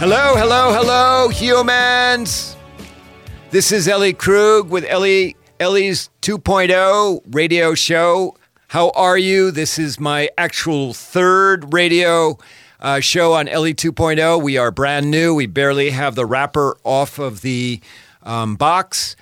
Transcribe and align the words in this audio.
Hello, 0.00 0.34
hello, 0.34 0.72
hello, 0.72 1.28
humans. 1.28 2.56
This 3.50 3.70
is 3.70 3.86
Ellie 3.86 4.14
Krug 4.14 4.70
with 4.70 4.86
Ellie 4.86 5.36
Ellie's 5.60 6.08
2.0 6.22 7.20
radio 7.26 7.74
show. 7.74 8.34
How 8.68 8.92
are 8.92 9.18
you? 9.18 9.50
This 9.50 9.78
is 9.78 10.00
my 10.00 10.30
actual 10.38 10.94
third 10.94 11.74
radio 11.74 12.38
uh, 12.80 13.00
show 13.00 13.34
on 13.34 13.46
Ellie 13.46 13.74
2.0. 13.74 14.42
We 14.42 14.56
are 14.56 14.70
brand 14.70 15.10
new. 15.10 15.34
We 15.34 15.44
barely 15.44 15.90
have 15.90 16.14
the 16.14 16.24
wrapper 16.24 16.78
off 16.82 17.18
of 17.18 17.42
the 17.42 17.82
um, 18.22 18.56
box. 18.56 19.16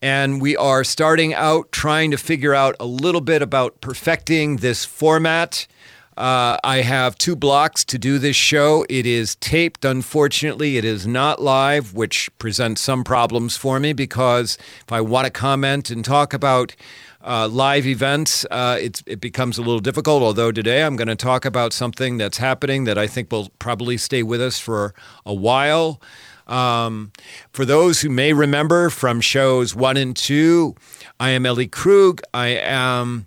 And 0.00 0.40
we 0.40 0.56
are 0.56 0.84
starting 0.84 1.34
out 1.34 1.72
trying 1.72 2.12
to 2.12 2.16
figure 2.16 2.54
out 2.54 2.76
a 2.78 2.86
little 2.86 3.20
bit 3.20 3.42
about 3.42 3.80
perfecting 3.80 4.58
this 4.58 4.84
format. 4.84 5.66
Uh, 6.20 6.58
I 6.62 6.82
have 6.82 7.16
two 7.16 7.34
blocks 7.34 7.82
to 7.86 7.98
do 7.98 8.18
this 8.18 8.36
show. 8.36 8.84
It 8.90 9.06
is 9.06 9.36
taped, 9.36 9.86
unfortunately. 9.86 10.76
It 10.76 10.84
is 10.84 11.06
not 11.06 11.40
live, 11.40 11.94
which 11.94 12.28
presents 12.36 12.82
some 12.82 13.04
problems 13.04 13.56
for 13.56 13.80
me 13.80 13.94
because 13.94 14.58
if 14.82 14.92
I 14.92 15.00
want 15.00 15.24
to 15.24 15.30
comment 15.30 15.88
and 15.88 16.04
talk 16.04 16.34
about 16.34 16.76
uh, 17.24 17.48
live 17.48 17.86
events, 17.86 18.44
uh, 18.50 18.76
it 18.78 19.18
becomes 19.22 19.56
a 19.56 19.62
little 19.62 19.80
difficult. 19.80 20.22
Although 20.22 20.52
today 20.52 20.82
I'm 20.82 20.94
going 20.94 21.08
to 21.08 21.16
talk 21.16 21.46
about 21.46 21.72
something 21.72 22.18
that's 22.18 22.36
happening 22.36 22.84
that 22.84 22.98
I 22.98 23.06
think 23.06 23.32
will 23.32 23.48
probably 23.58 23.96
stay 23.96 24.22
with 24.22 24.42
us 24.42 24.58
for 24.58 24.92
a 25.24 25.32
while. 25.32 26.02
Um, 26.46 27.12
for 27.50 27.64
those 27.64 28.02
who 28.02 28.10
may 28.10 28.34
remember 28.34 28.90
from 28.90 29.22
shows 29.22 29.74
one 29.74 29.96
and 29.96 30.14
two, 30.14 30.74
I 31.18 31.30
am 31.30 31.46
Ellie 31.46 31.66
Krug. 31.66 32.20
I 32.34 32.48
am 32.48 33.24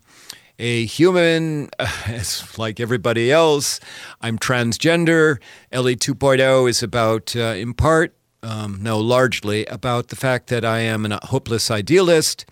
a 0.60 0.86
human, 0.86 1.70
like 2.58 2.80
everybody 2.80 3.32
else. 3.32 3.80
I'm 4.22 4.38
transgender. 4.38 5.40
Ellie 5.72 5.96
2.0 5.96 6.70
is 6.70 6.84
about, 6.84 7.36
uh, 7.36 7.56
in 7.56 7.74
part, 7.74 8.14
um, 8.44 8.80
no, 8.82 9.00
largely, 9.00 9.66
about 9.68 10.10
the 10.10 10.16
fact 10.16 10.48
that 10.48 10.66
I 10.66 10.80
am 10.80 11.06
a 11.06 11.20
hopeless 11.26 11.72
idealist. 11.72 12.46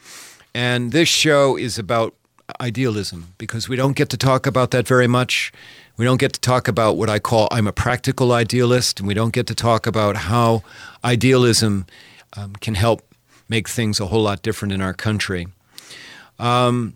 And 0.53 0.91
this 0.91 1.09
show 1.09 1.57
is 1.57 1.77
about 1.77 2.16
idealism 2.59 3.33
because 3.38 3.69
we 3.69 3.75
don't 3.75 3.95
get 3.95 4.09
to 4.09 4.17
talk 4.17 4.45
about 4.45 4.72
that 4.72 4.88
very 4.88 5.07
much. 5.07 5.52
We 5.97 6.05
don't 6.05 6.19
get 6.19 6.33
to 6.33 6.39
talk 6.39 6.67
about 6.67 6.97
what 6.97 7.09
I 7.09 7.19
call 7.19 7.47
I'm 7.52 7.67
a 7.67 7.72
practical 7.72 8.31
idealist, 8.31 8.99
and 8.99 9.07
we 9.07 9.13
don't 9.13 9.33
get 9.33 9.47
to 9.47 9.55
talk 9.55 9.85
about 9.85 10.16
how 10.17 10.63
idealism 11.03 11.85
um, 12.35 12.53
can 12.55 12.75
help 12.75 13.02
make 13.47 13.67
things 13.67 13.99
a 13.99 14.07
whole 14.07 14.23
lot 14.23 14.41
different 14.41 14.73
in 14.73 14.81
our 14.81 14.94
country. 14.94 15.47
Um, 16.39 16.95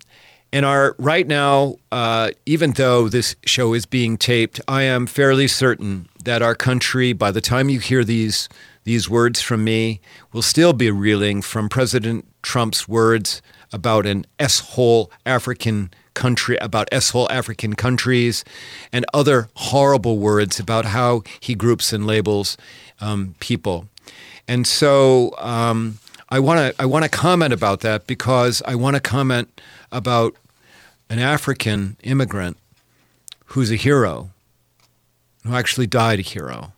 and 0.56 0.66
our 0.66 0.95
right 0.98 1.28
now, 1.28 1.75
uh, 1.92 2.31
even 2.45 2.72
though 2.72 3.09
this 3.09 3.36
show 3.45 3.73
is 3.73 3.86
being 3.86 4.16
taped, 4.16 4.61
I 4.70 4.84
am 4.84 5.06
fairly 5.06 5.50
certain 5.50 6.08
that 6.23 6.42
our 6.42 6.56
country, 6.56 7.11
by 7.11 7.31
the 7.31 7.42
time 7.42 7.67
you 7.67 7.81
hear 7.81 8.06
these 8.06 8.48
these 8.86 9.09
words 9.09 9.42
from 9.42 9.66
me, 9.66 10.00
will 10.31 10.42
still 10.42 10.72
be 10.72 10.89
reeling 10.89 11.42
from 11.42 11.67
President 11.67 12.26
Trump's 12.42 12.88
words 12.88 13.42
about 13.73 14.06
an 14.06 14.26
S-hole 14.39 15.11
African 15.26 15.92
country, 16.14 16.56
about 16.61 16.88
S-hole 16.89 17.30
African 17.30 17.73
countries, 17.73 18.45
and 18.94 19.06
other 19.14 19.50
horrible 19.56 20.20
words 20.20 20.58
about 20.58 20.86
how 20.86 21.23
he 21.42 21.53
groups 21.53 21.92
and 21.92 22.08
labels 22.08 22.56
um, 23.02 23.36
people. 23.42 23.89
And 24.48 24.66
so 24.66 25.36
um, 25.38 26.00
I 26.30 26.39
want 26.39 26.59
to 26.59 26.81
I 26.81 26.86
want 26.86 27.03
to 27.03 27.09
comment 27.09 27.52
about 27.52 27.81
that 27.81 28.08
because 28.08 28.61
I 28.66 28.76
want 28.76 28.95
to 28.95 29.02
comment 29.02 29.50
about 29.92 30.33
an 31.09 31.20
African 31.20 31.98
immigrant 32.03 32.58
who's 33.48 33.72
a 33.72 33.75
hero, 33.75 34.31
who 35.44 35.56
actually 35.56 35.88
died 35.88 36.20
a 36.20 36.23
hero. 36.23 36.73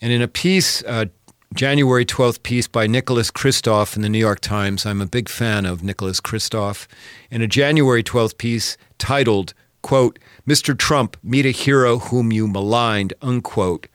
And 0.00 0.12
in 0.12 0.20
a 0.20 0.28
piece, 0.28 0.82
uh, 0.84 1.06
January 1.54 2.04
12th 2.04 2.42
piece 2.42 2.66
by 2.66 2.86
Nicholas 2.86 3.30
Kristof 3.30 3.94
in 3.94 4.02
the 4.02 4.08
New 4.08 4.18
York 4.18 4.40
Times, 4.40 4.86
I'm 4.86 5.00
a 5.00 5.06
big 5.06 5.28
fan 5.28 5.66
of 5.66 5.82
Nicholas 5.82 6.20
Kristof, 6.20 6.86
in 7.30 7.42
a 7.42 7.46
January 7.46 8.02
12th 8.02 8.38
piece 8.38 8.76
titled, 8.98 9.54
quote, 9.82 10.18
Mr. 10.46 10.76
Trump, 10.76 11.16
meet 11.22 11.46
a 11.46 11.50
hero 11.50 11.98
whom 11.98 12.32
you 12.32 12.48
maligned, 12.48 13.14
unquote, 13.22 13.86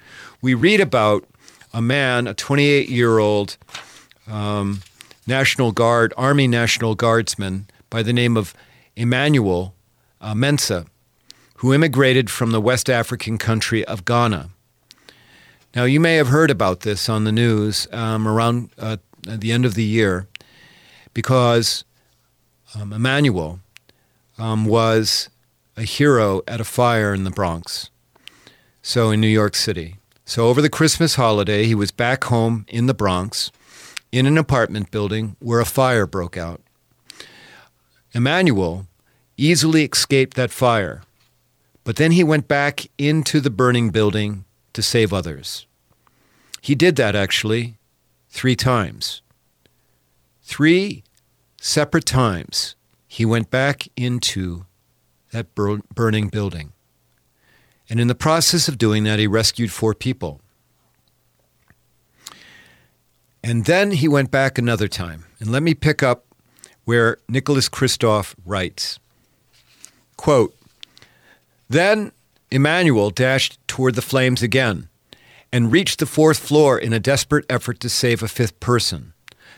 we 0.41 0.53
read 0.53 0.79
about 0.79 1.25
a 1.73 1.81
man, 1.81 2.27
a 2.27 2.33
28 2.33 2.89
year 2.89 3.17
old 3.17 3.57
um, 4.27 4.81
National 5.25 5.71
Guard, 5.71 6.13
Army 6.15 6.47
National 6.47 6.95
Guardsman 6.95 7.67
by 7.89 8.03
the 8.03 8.13
name 8.13 8.37
of 8.37 8.53
Emmanuel 8.97 9.75
uh, 10.19 10.33
Mensah, 10.33 10.87
who 11.57 11.73
immigrated 11.73 12.29
from 12.29 12.51
the 12.51 12.59
West 12.59 12.89
African 12.89 13.37
country 13.37 13.85
of 13.85 14.03
Ghana. 14.03 14.49
Now, 15.75 15.83
you 15.83 15.99
may 15.99 16.15
have 16.15 16.29
heard 16.29 16.49
about 16.49 16.81
this 16.81 17.07
on 17.07 17.23
the 17.23 17.31
news 17.31 17.87
um, 17.91 18.27
around 18.27 18.71
uh, 18.77 18.97
the 19.21 19.51
end 19.51 19.65
of 19.65 19.75
the 19.75 19.83
year 19.83 20.27
because 21.13 21.83
um, 22.75 22.91
Emmanuel 22.91 23.59
um, 24.39 24.65
was 24.65 25.29
a 25.75 25.83
hero 25.83 26.41
at 26.47 26.59
a 26.59 26.63
fire 26.63 27.13
in 27.13 27.23
the 27.23 27.29
Bronx, 27.29 27.91
so 28.81 29.11
in 29.11 29.21
New 29.21 29.27
York 29.27 29.55
City. 29.55 29.95
So, 30.25 30.47
over 30.47 30.61
the 30.61 30.69
Christmas 30.69 31.15
holiday, 31.15 31.65
he 31.65 31.75
was 31.75 31.91
back 31.91 32.25
home 32.25 32.65
in 32.67 32.87
the 32.87 32.93
Bronx 32.93 33.51
in 34.11 34.25
an 34.25 34.37
apartment 34.37 34.91
building 34.91 35.35
where 35.39 35.59
a 35.59 35.65
fire 35.65 36.05
broke 36.05 36.35
out. 36.35 36.61
Emmanuel 38.17 38.87
easily 39.37 39.85
escaped 39.85 40.35
that 40.35 40.49
fire, 40.49 41.03
but 41.83 41.97
then 41.97 42.13
he 42.13 42.23
went 42.23 42.47
back 42.47 42.87
into 42.97 43.39
the 43.39 43.51
burning 43.51 43.91
building 43.91 44.43
to 44.73 44.81
save 44.81 45.13
others. 45.13 45.67
He 46.59 46.73
did 46.73 46.95
that 46.95 47.15
actually 47.15 47.75
three 48.27 48.55
times. 48.55 49.21
Three 50.41 51.03
separate 51.61 52.07
times 52.07 52.75
he 53.07 53.23
went 53.23 53.51
back 53.51 53.87
into 53.95 54.65
that 55.31 55.53
bur- 55.53 55.81
burning 55.93 56.29
building. 56.29 56.73
And 57.87 57.99
in 57.99 58.07
the 58.07 58.15
process 58.15 58.67
of 58.67 58.79
doing 58.79 59.03
that, 59.03 59.19
he 59.19 59.27
rescued 59.27 59.71
four 59.71 59.93
people. 59.93 60.41
And 63.43 63.65
then 63.65 63.91
he 63.91 64.07
went 64.07 64.31
back 64.31 64.57
another 64.57 64.87
time. 64.87 65.25
And 65.39 65.51
let 65.51 65.61
me 65.61 65.75
pick 65.75 66.01
up 66.01 66.26
where 66.87 67.17
Nicholas 67.27 67.67
Kristof 67.67 68.33
writes 68.45 68.97
quote, 70.15 70.55
Then 71.67 72.13
Emmanuel 72.49 73.09
dashed 73.09 73.59
toward 73.67 73.95
the 73.95 74.01
flames 74.01 74.41
again 74.41 74.87
and 75.51 75.69
reached 75.69 75.99
the 75.99 76.05
fourth 76.05 76.39
floor 76.39 76.79
in 76.79 76.93
a 76.93 76.99
desperate 76.99 77.45
effort 77.49 77.81
to 77.81 77.89
save 77.89 78.23
a 78.23 78.29
fifth 78.29 78.57
person. 78.61 79.11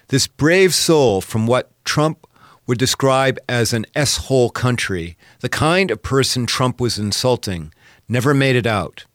This 0.08 0.26
brave 0.26 0.74
soul 0.74 1.22
from 1.22 1.46
what 1.46 1.70
Trump 1.86 2.26
would 2.66 2.80
describe 2.80 3.38
as 3.48 3.74
an 3.74 3.86
S 3.94 4.18
hole 4.18 4.50
country, 4.50 5.16
the 5.42 5.50
kind 5.50 5.92
of 5.92 6.02
person 6.02 6.48
Trump 6.48 6.82
was 6.82 6.98
insulting, 6.98 7.72
never 8.08 8.34
made 8.34 8.56
it 8.56 8.66
out. 8.66 9.06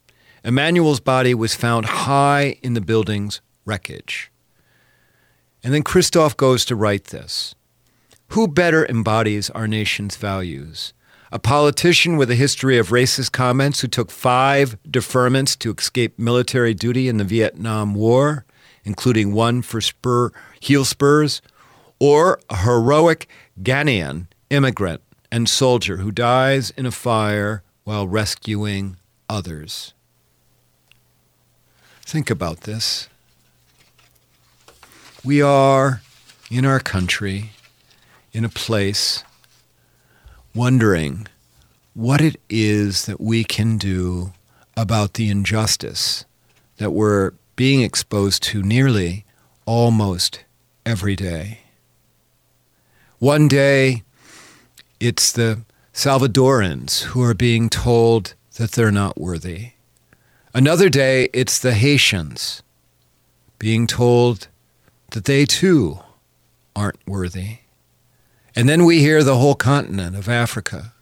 Emmanuel's 0.44 1.00
body 1.00 1.34
was 1.34 1.56
found 1.56 1.86
high 1.86 2.58
in 2.62 2.74
the 2.74 2.80
building's 2.80 3.40
wreckage. 3.64 4.30
And 5.64 5.74
then 5.74 5.82
Kristof 5.82 6.36
goes 6.36 6.64
to 6.66 6.76
write 6.76 7.06
this. 7.06 7.56
Who 8.28 8.48
better 8.48 8.86
embodies 8.86 9.50
our 9.50 9.68
nation's 9.68 10.16
values? 10.16 10.92
A 11.30 11.38
politician 11.38 12.16
with 12.16 12.30
a 12.30 12.36
history 12.36 12.78
of 12.78 12.90
racist 12.90 13.32
comments 13.32 13.80
who 13.80 13.88
took 13.88 14.10
five 14.10 14.76
deferments 14.88 15.58
to 15.58 15.72
escape 15.72 16.18
military 16.18 16.74
duty 16.74 17.08
in 17.08 17.18
the 17.18 17.24
Vietnam 17.24 17.94
War, 17.94 18.44
including 18.84 19.32
one 19.32 19.62
for 19.62 19.80
spur, 19.80 20.30
heel 20.60 20.84
spurs, 20.84 21.42
or 21.98 22.38
a 22.50 22.56
heroic 22.58 23.28
Ghanaian 23.62 24.26
immigrant 24.50 25.00
and 25.30 25.48
soldier 25.48 25.96
who 25.96 26.12
dies 26.12 26.70
in 26.70 26.86
a 26.86 26.92
fire 26.92 27.62
while 27.82 28.06
rescuing 28.06 28.96
others. 29.28 29.92
Think 32.02 32.30
about 32.30 32.60
this. 32.60 33.08
We 35.24 35.42
are 35.42 36.02
in 36.50 36.64
our 36.64 36.78
country 36.78 37.50
in 38.34 38.44
a 38.44 38.48
place 38.48 39.22
wondering 40.54 41.26
what 41.94 42.20
it 42.20 42.36
is 42.50 43.06
that 43.06 43.20
we 43.20 43.44
can 43.44 43.78
do 43.78 44.32
about 44.76 45.14
the 45.14 45.30
injustice 45.30 46.24
that 46.78 46.90
we're 46.90 47.30
being 47.54 47.82
exposed 47.82 48.42
to 48.42 48.62
nearly 48.62 49.24
almost 49.64 50.44
every 50.84 51.14
day. 51.14 51.60
One 53.20 53.46
day, 53.46 54.02
it's 54.98 55.30
the 55.30 55.62
Salvadorans 55.92 57.04
who 57.04 57.22
are 57.22 57.34
being 57.34 57.68
told 57.68 58.34
that 58.56 58.72
they're 58.72 58.90
not 58.90 59.20
worthy. 59.20 59.70
Another 60.52 60.88
day, 60.88 61.28
it's 61.32 61.60
the 61.60 61.74
Haitians 61.74 62.62
being 63.58 63.86
told 63.86 64.48
that 65.12 65.24
they 65.24 65.44
too 65.44 66.00
aren't 66.74 66.98
worthy. 67.06 67.58
And 68.56 68.68
then 68.68 68.84
we 68.84 69.00
hear 69.00 69.24
the 69.24 69.38
whole 69.38 69.54
continent 69.54 70.16
of 70.16 70.28
Africa 70.28 70.92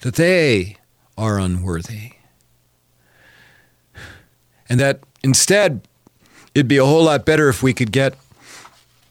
that 0.00 0.16
they 0.16 0.76
are 1.16 1.38
unworthy. 1.38 2.12
And 4.68 4.78
that 4.80 5.00
instead, 5.22 5.86
it'd 6.54 6.68
be 6.68 6.76
a 6.76 6.84
whole 6.84 7.04
lot 7.04 7.24
better 7.24 7.48
if 7.48 7.62
we 7.62 7.72
could 7.72 7.92
get 7.92 8.14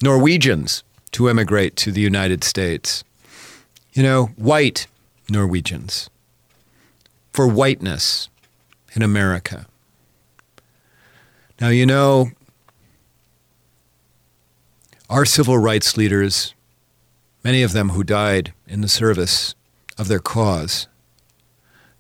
Norwegians 0.01 0.83
to 1.12 1.30
emigrate 1.30 1.75
to 1.77 1.92
the 1.92 2.01
United 2.01 2.44
States. 2.44 3.03
You 3.94 4.03
know, 4.03 4.27
white 4.38 4.88
Norwegians 5.30 6.09
for 7.33 7.48
whiteness 7.48 8.30
in 8.94 9.01
America. 9.01 9.65
Now, 11.59 11.69
you 11.69 11.86
know, 11.86 12.31
our 15.09 15.25
civil 15.25 15.57
rights 15.57 15.98
leaders, 15.98 16.53
many 17.43 17.63
of 17.63 17.73
them 17.73 17.89
who 17.89 18.03
died 18.03 18.53
in 18.67 18.81
the 18.81 18.88
service 18.88 19.55
of 19.97 20.07
their 20.07 20.19
cause, 20.19 20.88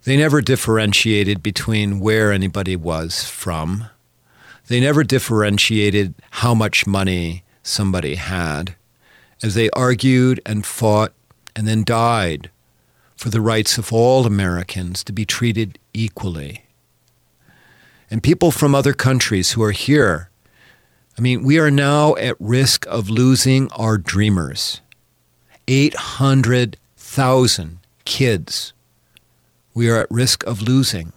they 0.03 0.17
never 0.17 0.41
differentiated 0.41 1.43
between 1.43 1.99
where 1.99 2.31
anybody 2.31 2.75
was 2.75 3.23
from. 3.23 3.85
They 4.67 4.79
never 4.79 5.03
differentiated 5.03 6.15
how 6.31 6.53
much 6.53 6.87
money 6.87 7.43
somebody 7.63 8.15
had 8.15 8.75
as 9.43 9.53
they 9.55 9.69
argued 9.71 10.41
and 10.45 10.65
fought 10.65 11.13
and 11.55 11.67
then 11.67 11.83
died 11.83 12.49
for 13.15 13.29
the 13.29 13.41
rights 13.41 13.77
of 13.77 13.93
all 13.93 14.25
Americans 14.25 15.03
to 15.03 15.13
be 15.13 15.25
treated 15.25 15.77
equally. 15.93 16.65
And 18.09 18.23
people 18.23 18.51
from 18.51 18.73
other 18.73 18.93
countries 18.93 19.51
who 19.51 19.63
are 19.63 19.71
here, 19.71 20.29
I 21.17 21.21
mean, 21.21 21.43
we 21.43 21.59
are 21.59 21.71
now 21.71 22.15
at 22.15 22.35
risk 22.39 22.85
of 22.87 23.09
losing 23.09 23.71
our 23.73 23.97
dreamers. 23.97 24.81
800,000 25.73 27.79
kids 28.03 28.73
we 29.73 29.89
are 29.89 30.01
at 30.01 30.11
risk 30.11 30.43
of 30.43 30.61
losing, 30.61 31.13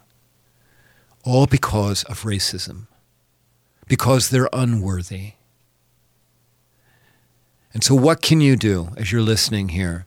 all 1.24 1.48
because 1.48 2.04
of 2.04 2.22
racism, 2.22 2.86
because 3.88 4.30
they're 4.30 4.48
unworthy. 4.52 5.32
And 7.72 7.82
so, 7.82 7.96
what 7.96 8.22
can 8.22 8.40
you 8.40 8.54
do 8.54 8.90
as 8.96 9.10
you're 9.10 9.22
listening 9.22 9.70
here? 9.70 10.06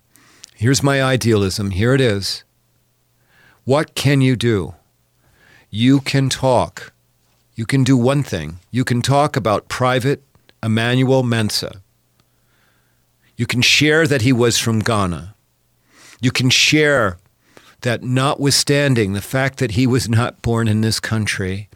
Here's 0.55 0.81
my 0.81 1.03
idealism. 1.03 1.71
Here 1.71 1.93
it 1.93 1.99
is. 1.99 2.45
What 3.65 3.95
can 3.95 4.21
you 4.21 4.37
do? 4.37 4.75
You 5.69 5.99
can 5.99 6.29
talk. 6.29 6.93
You 7.55 7.65
can 7.65 7.83
do 7.83 7.97
one 7.97 8.23
thing. 8.23 8.59
You 8.71 8.85
can 8.85 9.01
talk 9.01 9.35
about 9.35 9.67
Private 9.67 10.23
Emmanuel 10.63 11.23
Mensah. 11.23 11.81
You 13.37 13.45
can 13.45 13.61
share 13.61 14.07
that 14.07 14.23
he 14.23 14.33
was 14.33 14.57
from 14.57 14.79
Ghana. 14.79 15.35
You 16.19 16.31
can 16.31 16.49
share 16.49 17.19
that, 17.81 18.03
notwithstanding 18.03 19.13
the 19.13 19.21
fact 19.21 19.59
that 19.59 19.71
he 19.71 19.85
was 19.85 20.09
not 20.09 20.41
born 20.41 20.67
in 20.67 20.81
this 20.81 20.99
country, 20.99 21.69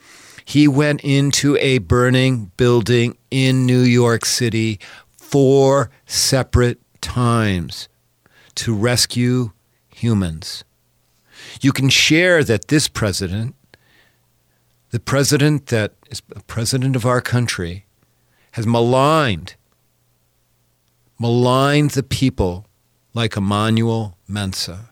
he 0.44 0.68
went 0.68 1.02
into 1.02 1.56
a 1.58 1.78
burning 1.78 2.52
building 2.58 3.16
in 3.30 3.66
New 3.68 3.82
York 3.82 4.26
City 4.26 4.80
four 5.12 5.92
separate 6.08 6.80
times 7.00 7.88
to 8.56 8.76
rescue 8.76 9.52
humans. 9.96 10.64
You 11.62 11.72
can 11.72 11.90
share 11.90 12.44
that 12.44 12.68
this 12.68 12.88
president, 12.88 13.56
the 14.90 15.00
president 15.00 15.68
that 15.68 15.94
is 16.10 16.22
president 16.48 16.96
of 16.96 17.06
our 17.06 17.22
country, 17.22 17.86
has 18.54 18.66
maligned, 18.66 19.56
maligned 21.22 21.92
the 21.92 22.02
people 22.02 22.66
like 23.14 23.38
Emmanuel 23.38 24.18
Mensah. 24.28 24.90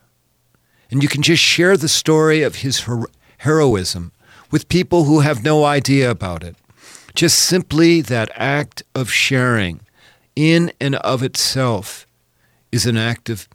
And 0.88 1.02
you 1.02 1.08
can 1.08 1.22
just 1.22 1.42
share 1.42 1.76
the 1.76 1.88
story 1.88 2.44
of 2.44 2.56
his 2.56 2.82
her- 2.82 3.10
heroism 3.38 4.12
with 4.52 4.68
people 4.68 5.04
who 5.04 5.20
have 5.20 5.42
no 5.42 5.64
idea 5.64 6.08
about 6.08 6.44
it. 6.44 6.54
Just 7.16 7.36
simply 7.36 8.00
that 8.02 8.30
act 8.36 8.84
of 8.94 9.10
sharing 9.10 9.80
in 10.36 10.72
and 10.80 10.94
of 10.96 11.24
itself 11.24 12.06
is 12.70 12.86
an 12.86 12.96
act 12.96 13.28
of 13.28 13.48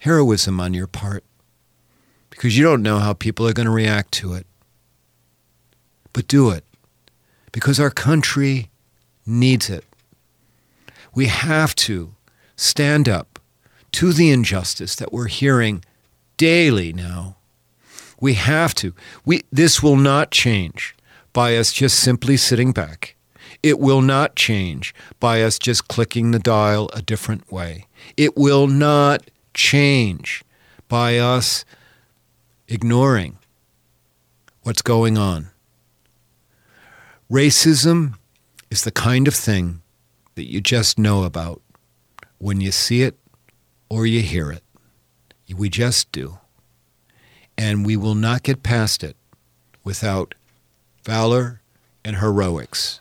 heroism 0.00 0.58
on 0.58 0.74
your 0.74 0.88
part 0.88 1.22
because 2.30 2.58
you 2.58 2.64
don't 2.64 2.82
know 2.82 2.98
how 2.98 3.12
people 3.12 3.46
are 3.46 3.52
going 3.52 3.66
to 3.66 3.72
react 3.72 4.10
to 4.14 4.34
it. 4.34 4.48
But 6.12 6.26
do 6.26 6.50
it 6.50 6.64
because 7.52 7.78
our 7.78 7.90
country 7.90 8.68
needs 9.24 9.70
it. 9.70 9.84
We 11.14 11.26
have 11.26 11.76
to 11.86 12.15
stand 12.56 13.08
up 13.08 13.38
to 13.92 14.12
the 14.12 14.30
injustice 14.30 14.96
that 14.96 15.12
we're 15.12 15.28
hearing 15.28 15.84
daily 16.36 16.92
now. 16.92 17.36
We 18.20 18.34
have 18.34 18.74
to. 18.76 18.94
We, 19.24 19.42
this 19.52 19.82
will 19.82 19.96
not 19.96 20.30
change 20.30 20.96
by 21.32 21.56
us 21.56 21.72
just 21.72 22.00
simply 22.00 22.36
sitting 22.36 22.72
back 22.72 23.16
it 23.66 23.80
will 23.80 24.00
not 24.00 24.36
change 24.36 24.94
by 25.18 25.42
us 25.42 25.58
just 25.58 25.88
clicking 25.88 26.30
the 26.30 26.38
dial 26.38 26.88
a 26.94 27.02
different 27.02 27.50
way. 27.50 27.86
It 28.16 28.36
will 28.36 28.68
not 28.68 29.28
change 29.54 30.44
by 30.86 31.18
us 31.18 31.64
ignoring 32.68 33.38
what's 34.62 34.82
going 34.82 35.18
on. 35.18 35.48
Racism 37.28 38.14
is 38.70 38.84
the 38.84 38.92
kind 38.92 39.26
of 39.26 39.34
thing 39.34 39.82
that 40.36 40.48
you 40.48 40.60
just 40.60 40.96
know 40.96 41.24
about 41.24 41.60
when 42.38 42.60
you 42.60 42.72
see 42.72 43.02
it 43.02 43.16
or 43.88 44.06
you 44.06 44.20
hear 44.20 44.50
it. 44.50 44.62
We 45.54 45.68
just 45.68 46.10
do. 46.12 46.38
And 47.56 47.86
we 47.86 47.96
will 47.96 48.14
not 48.14 48.42
get 48.42 48.62
past 48.62 49.02
it 49.04 49.16
without 49.84 50.34
valor 51.04 51.60
and 52.04 52.16
heroics. 52.16 53.00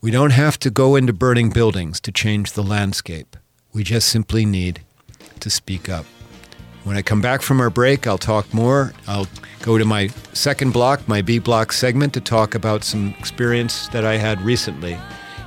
We 0.00 0.10
don't 0.10 0.30
have 0.30 0.58
to 0.60 0.70
go 0.70 0.96
into 0.96 1.12
burning 1.12 1.50
buildings 1.50 2.00
to 2.00 2.12
change 2.12 2.52
the 2.52 2.62
landscape. 2.62 3.36
We 3.72 3.84
just 3.84 4.08
simply 4.08 4.46
need 4.46 4.80
to 5.40 5.50
speak 5.50 5.88
up. 5.88 6.06
When 6.84 6.96
I 6.96 7.02
come 7.02 7.20
back 7.20 7.42
from 7.42 7.60
our 7.60 7.70
break, 7.70 8.06
I'll 8.06 8.16
talk 8.16 8.54
more. 8.54 8.92
I'll 9.08 9.26
go 9.62 9.76
to 9.76 9.84
my 9.84 10.08
second 10.32 10.72
block, 10.72 11.06
my 11.08 11.20
B 11.20 11.38
block 11.38 11.72
segment, 11.72 12.14
to 12.14 12.20
talk 12.20 12.54
about 12.54 12.84
some 12.84 13.14
experience 13.18 13.88
that 13.88 14.04
I 14.04 14.16
had 14.16 14.40
recently. 14.40 14.96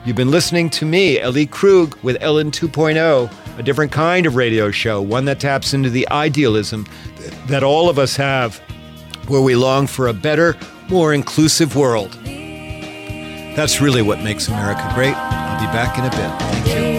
You've 0.10 0.16
been 0.16 0.32
listening 0.32 0.72
to 0.72 0.88
me, 0.88 1.20
Ellie 1.20 1.46
Krug, 1.46 1.96
with 2.02 2.18
Ellie 2.20 2.46
2.0, 2.46 3.60
a 3.60 3.62
different 3.62 3.92
kind 3.92 4.26
of 4.26 4.36
radio 4.36 4.72
show, 4.72 5.00
one 5.04 5.26
that 5.26 5.40
taps 5.40 5.72
into 5.76 5.92
the 5.92 6.10
idealism 6.10 6.88
that 7.46 7.62
all 7.62 7.92
of 7.92 8.00
us 8.00 8.16
have, 8.16 8.58
where 9.28 9.40
we 9.40 9.54
long 9.54 9.86
for 9.86 10.08
a 10.08 10.14
better, 10.14 10.58
more 10.90 11.14
inclusive 11.14 11.76
world. 11.76 12.12
That's 13.56 13.82
really 13.82 14.02
what 14.02 14.24
makes 14.24 14.48
America 14.48 14.92
great. 14.96 15.14
I'll 15.16 15.60
be 15.60 15.72
back 15.72 16.00
in 16.00 16.06
a 16.06 16.10
bit. 16.10 16.64
Thank 16.64 16.94
you. 16.96 16.99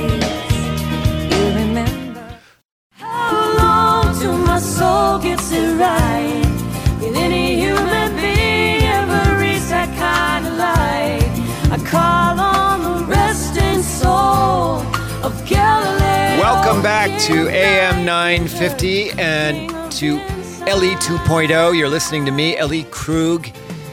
To 17.26 17.48
AM 17.48 18.04
950 18.04 19.10
and 19.12 19.70
to 19.92 20.18
Ellie 20.66 20.96
2.0. 20.96 21.76
You're 21.76 21.88
listening 21.88 22.24
to 22.26 22.32
me, 22.32 22.56
Ellie 22.56 22.84
Krug 22.84 23.46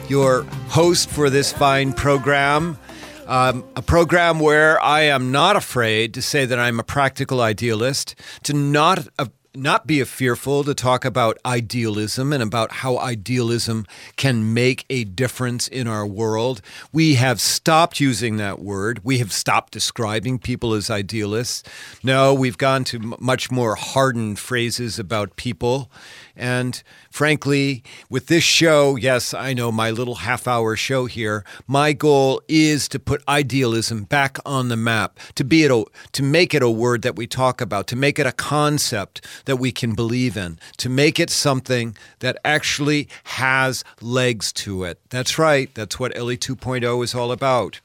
your 0.08 0.44
host 0.68 1.10
for 1.10 1.28
this 1.30 1.52
fine 1.52 1.92
program. 1.92 2.78
Um, 3.26 3.64
a 3.76 3.82
program 3.82 4.40
where 4.40 4.82
I 4.82 5.02
am 5.02 5.30
not 5.30 5.54
afraid 5.54 6.14
to 6.14 6.22
say 6.22 6.46
that 6.46 6.58
I'm 6.58 6.80
a 6.80 6.82
practical 6.82 7.42
idealist, 7.42 8.14
to 8.44 8.54
not 8.54 9.06
uh, 9.18 9.26
not 9.58 9.86
be 9.86 10.02
fearful 10.04 10.64
to 10.64 10.74
talk 10.74 11.04
about 11.04 11.38
idealism 11.44 12.32
and 12.32 12.42
about 12.42 12.72
how 12.72 12.98
idealism 12.98 13.86
can 14.16 14.54
make 14.54 14.84
a 14.88 15.04
difference 15.04 15.68
in 15.68 15.88
our 15.88 16.06
world. 16.06 16.62
We 16.92 17.14
have 17.14 17.40
stopped 17.40 18.00
using 18.00 18.36
that 18.36 18.60
word. 18.60 19.00
We 19.04 19.18
have 19.18 19.32
stopped 19.32 19.72
describing 19.72 20.38
people 20.38 20.74
as 20.74 20.90
idealists. 20.90 21.62
No, 22.02 22.32
we've 22.32 22.58
gone 22.58 22.84
to 22.84 23.16
much 23.18 23.50
more 23.50 23.74
hardened 23.74 24.38
phrases 24.38 24.98
about 24.98 25.36
people. 25.36 25.90
And 26.36 26.80
frankly, 27.10 27.82
with 28.08 28.28
this 28.28 28.44
show, 28.44 28.94
yes, 28.94 29.34
I 29.34 29.52
know 29.52 29.72
my 29.72 29.90
little 29.90 30.16
half 30.16 30.46
hour 30.46 30.76
show 30.76 31.06
here, 31.06 31.44
my 31.66 31.92
goal 31.92 32.40
is 32.46 32.88
to 32.90 33.00
put 33.00 33.24
idealism 33.26 34.04
back 34.04 34.38
on 34.46 34.68
the 34.68 34.76
map, 34.76 35.18
to 35.34 35.44
be 35.44 35.64
it 35.64 35.72
a, 35.72 35.84
to 36.12 36.22
make 36.22 36.54
it 36.54 36.62
a 36.62 36.70
word 36.70 37.02
that 37.02 37.16
we 37.16 37.26
talk 37.26 37.60
about, 37.60 37.88
to 37.88 37.96
make 37.96 38.20
it 38.20 38.26
a 38.26 38.32
concept 38.32 39.20
that 39.48 39.56
we 39.56 39.72
can 39.72 39.94
believe 39.94 40.36
in, 40.36 40.58
to 40.76 40.90
make 40.90 41.18
it 41.18 41.30
something 41.30 41.96
that 42.18 42.36
actually 42.44 43.08
has 43.24 43.82
legs 44.02 44.52
to 44.52 44.84
it. 44.84 45.00
That's 45.08 45.38
right. 45.38 45.74
That's 45.74 45.98
what 45.98 46.14
Ellie 46.14 46.36
2.0 46.36 47.02
is 47.02 47.14
all 47.14 47.32
about. 47.32 47.80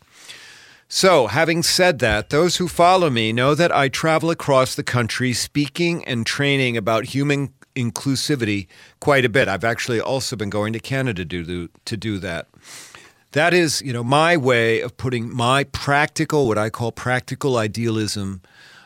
So, 0.90 1.28
having 1.28 1.64
said 1.64 2.00
that, 2.00 2.32
those 2.32 2.58
who 2.58 2.68
follow 2.68 3.10
me 3.10 3.32
know 3.32 3.56
that 3.56 3.72
I 3.72 3.88
travel 3.88 4.30
across 4.30 4.76
the 4.76 4.84
country 4.84 5.32
speaking 5.32 6.04
and 6.04 6.26
training 6.26 6.76
about 6.76 7.06
human 7.06 7.54
inclusivity 7.78 8.68
quite 9.00 9.24
a 9.24 9.30
bit. 9.30 9.48
I've 9.48 9.64
actually 9.64 10.02
also 10.02 10.36
been 10.36 10.50
going 10.50 10.74
to 10.74 10.82
Canada 10.82 11.24
to 11.24 11.44
do, 11.44 11.70
to 11.86 11.96
do 11.96 12.18
that. 12.20 12.50
That 13.32 13.54
is, 13.54 13.82
you 13.82 13.94
know, 13.94 14.04
my 14.04 14.36
way 14.36 14.82
of 14.82 14.98
putting 14.98 15.34
my 15.34 15.64
practical, 15.64 16.46
what 16.46 16.58
I 16.58 16.70
call 16.70 16.92
practical 16.92 17.56
idealism 17.56 18.42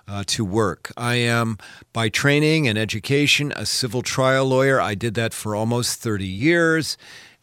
uh, 0.07 0.23
to 0.27 0.45
work. 0.45 0.91
I 0.95 1.15
am, 1.15 1.57
by 1.93 2.09
training 2.09 2.67
and 2.67 2.77
education, 2.77 3.51
a 3.55 3.65
civil 3.65 4.01
trial 4.01 4.45
lawyer. 4.45 4.79
I 4.79 4.95
did 4.95 5.13
that 5.15 5.33
for 5.33 5.55
almost 5.55 5.99
30 6.01 6.25
years. 6.25 6.97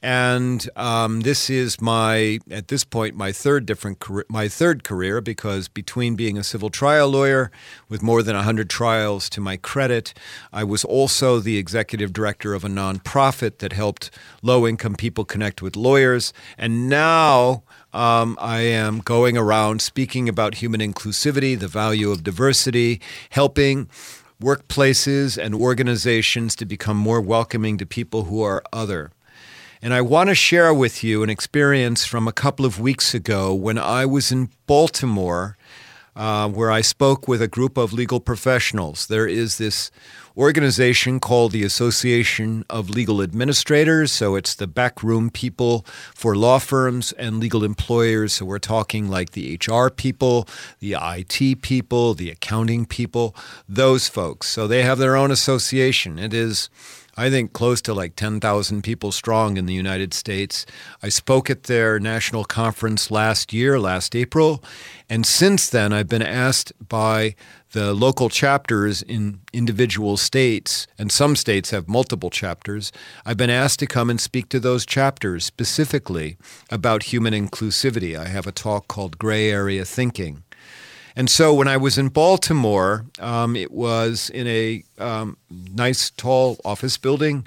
And 0.04 0.68
um, 0.76 1.22
this 1.22 1.48
is 1.48 1.80
my, 1.80 2.38
at 2.50 2.68
this 2.68 2.84
point, 2.84 3.16
my 3.16 3.32
third 3.32 3.64
different 3.64 4.00
career, 4.00 4.26
my 4.28 4.48
third 4.48 4.84
career, 4.84 5.22
because 5.22 5.66
between 5.66 6.14
being 6.14 6.36
a 6.36 6.44
civil 6.44 6.68
trial 6.68 7.08
lawyer 7.08 7.50
with 7.88 8.02
more 8.02 8.22
than 8.22 8.36
100 8.36 8.68
trials 8.68 9.30
to 9.30 9.40
my 9.40 9.56
credit, 9.56 10.12
I 10.52 10.62
was 10.62 10.84
also 10.84 11.40
the 11.40 11.56
executive 11.56 12.12
director 12.12 12.52
of 12.52 12.66
a 12.66 12.68
nonprofit 12.68 13.60
that 13.60 13.72
helped 13.72 14.10
low 14.42 14.66
income 14.66 14.94
people 14.94 15.24
connect 15.24 15.62
with 15.62 15.74
lawyers. 15.74 16.34
And 16.58 16.90
now 16.90 17.62
um, 17.94 18.36
I 18.38 18.60
am 18.60 18.98
going 18.98 19.38
around 19.38 19.80
speaking 19.80 20.28
about 20.28 20.56
human 20.56 20.80
inclusivity, 20.80 21.58
the 21.58 21.66
value 21.66 22.10
of 22.10 22.22
diversity, 22.22 23.00
helping 23.30 23.88
workplaces 24.38 25.42
and 25.42 25.54
organizations 25.54 26.54
to 26.56 26.66
become 26.66 26.98
more 26.98 27.22
welcoming 27.22 27.78
to 27.78 27.86
people 27.86 28.24
who 28.24 28.42
are 28.42 28.62
other. 28.70 29.10
And 29.84 29.92
I 29.92 30.00
want 30.00 30.30
to 30.30 30.34
share 30.34 30.72
with 30.72 31.04
you 31.04 31.22
an 31.22 31.28
experience 31.28 32.06
from 32.06 32.26
a 32.26 32.32
couple 32.32 32.64
of 32.64 32.80
weeks 32.80 33.12
ago 33.12 33.52
when 33.52 33.76
I 33.76 34.06
was 34.06 34.32
in 34.32 34.48
Baltimore, 34.66 35.58
uh, 36.16 36.48
where 36.48 36.70
I 36.70 36.80
spoke 36.80 37.28
with 37.28 37.42
a 37.42 37.48
group 37.48 37.76
of 37.76 37.92
legal 37.92 38.18
professionals. 38.18 39.08
There 39.08 39.26
is 39.26 39.58
this 39.58 39.90
organization 40.38 41.20
called 41.20 41.52
the 41.52 41.64
Association 41.64 42.64
of 42.70 42.88
Legal 42.88 43.20
Administrators. 43.20 44.10
So 44.10 44.36
it's 44.36 44.54
the 44.54 44.66
backroom 44.66 45.28
people 45.28 45.84
for 46.14 46.34
law 46.34 46.60
firms 46.60 47.12
and 47.12 47.38
legal 47.38 47.62
employers. 47.62 48.32
So 48.32 48.46
we're 48.46 48.60
talking 48.60 49.10
like 49.10 49.32
the 49.32 49.58
HR 49.68 49.90
people, 49.90 50.48
the 50.78 50.96
IT 50.98 51.60
people, 51.60 52.14
the 52.14 52.30
accounting 52.30 52.86
people, 52.86 53.36
those 53.68 54.08
folks. 54.08 54.48
So 54.48 54.66
they 54.66 54.82
have 54.82 54.96
their 54.96 55.14
own 55.14 55.30
association. 55.30 56.18
It 56.18 56.32
is 56.32 56.70
I 57.16 57.30
think 57.30 57.52
close 57.52 57.80
to 57.82 57.94
like 57.94 58.16
10,000 58.16 58.82
people 58.82 59.12
strong 59.12 59.56
in 59.56 59.66
the 59.66 59.74
United 59.74 60.12
States. 60.12 60.66
I 61.02 61.08
spoke 61.08 61.48
at 61.48 61.64
their 61.64 62.00
national 62.00 62.44
conference 62.44 63.10
last 63.10 63.52
year, 63.52 63.78
last 63.78 64.16
April. 64.16 64.62
And 65.08 65.24
since 65.24 65.68
then, 65.68 65.92
I've 65.92 66.08
been 66.08 66.22
asked 66.22 66.72
by 66.80 67.36
the 67.70 67.92
local 67.92 68.28
chapters 68.28 69.02
in 69.02 69.40
individual 69.52 70.16
states, 70.16 70.86
and 70.96 71.10
some 71.10 71.34
states 71.34 71.70
have 71.70 71.88
multiple 71.88 72.30
chapters. 72.30 72.92
I've 73.26 73.36
been 73.36 73.50
asked 73.50 73.80
to 73.80 73.86
come 73.86 74.10
and 74.10 74.20
speak 74.20 74.48
to 74.50 74.60
those 74.60 74.86
chapters 74.86 75.44
specifically 75.44 76.36
about 76.70 77.12
human 77.12 77.34
inclusivity. 77.34 78.16
I 78.16 78.26
have 78.28 78.46
a 78.46 78.52
talk 78.52 78.86
called 78.88 79.18
Gray 79.18 79.50
Area 79.50 79.84
Thinking. 79.84 80.44
And 81.16 81.30
so 81.30 81.54
when 81.54 81.68
I 81.68 81.76
was 81.76 81.96
in 81.96 82.08
Baltimore, 82.08 83.06
um, 83.20 83.54
it 83.56 83.70
was 83.70 84.30
in 84.30 84.46
a 84.46 84.82
um, 84.98 85.36
nice, 85.50 86.10
tall 86.10 86.58
office 86.64 86.98
building. 86.98 87.46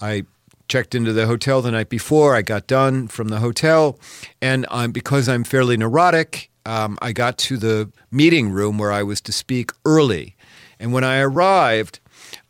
I 0.00 0.24
checked 0.68 0.94
into 0.94 1.12
the 1.12 1.26
hotel 1.26 1.60
the 1.60 1.70
night 1.70 1.90
before. 1.90 2.34
I 2.34 2.42
got 2.42 2.66
done 2.66 3.08
from 3.08 3.28
the 3.28 3.40
hotel. 3.40 3.98
And 4.40 4.66
um, 4.70 4.92
because 4.92 5.28
I'm 5.28 5.44
fairly 5.44 5.76
neurotic, 5.76 6.50
um, 6.64 6.98
I 7.02 7.12
got 7.12 7.36
to 7.38 7.58
the 7.58 7.90
meeting 8.10 8.50
room 8.50 8.78
where 8.78 8.92
I 8.92 9.02
was 9.02 9.20
to 9.22 9.32
speak 9.32 9.72
early. 9.84 10.34
And 10.80 10.92
when 10.92 11.04
I 11.04 11.20
arrived, 11.20 12.00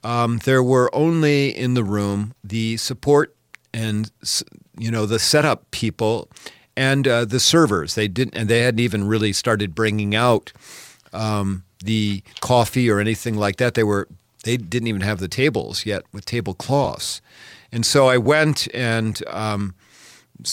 um, 0.04 0.38
there 0.44 0.62
were 0.62 0.94
only 0.94 1.48
in 1.48 1.74
the 1.74 1.84
room 1.84 2.34
the 2.44 2.76
support 2.76 3.34
and 3.72 4.10
you 4.78 4.90
know 4.90 5.04
the 5.06 5.18
setup 5.18 5.70
people 5.70 6.28
and 6.76 7.06
uh, 7.06 7.24
the 7.24 7.40
servers. 7.40 7.94
They 7.94 8.08
didn't, 8.08 8.36
and 8.36 8.48
they 8.48 8.60
hadn't 8.60 8.80
even 8.80 9.06
really 9.06 9.32
started 9.32 9.74
bringing 9.74 10.14
out 10.14 10.52
um, 11.12 11.64
the 11.82 12.22
coffee 12.40 12.90
or 12.90 13.00
anything 13.00 13.36
like 13.36 13.56
that. 13.56 13.74
They 13.74 13.84
were 13.84 14.08
they 14.44 14.56
didn't 14.56 14.88
even 14.88 15.02
have 15.02 15.20
the 15.20 15.28
tables 15.28 15.86
yet 15.86 16.02
with 16.12 16.24
tablecloths, 16.24 17.20
and 17.72 17.84
so 17.84 18.08
I 18.08 18.18
went 18.18 18.68
and. 18.74 19.22
Um, 19.28 19.74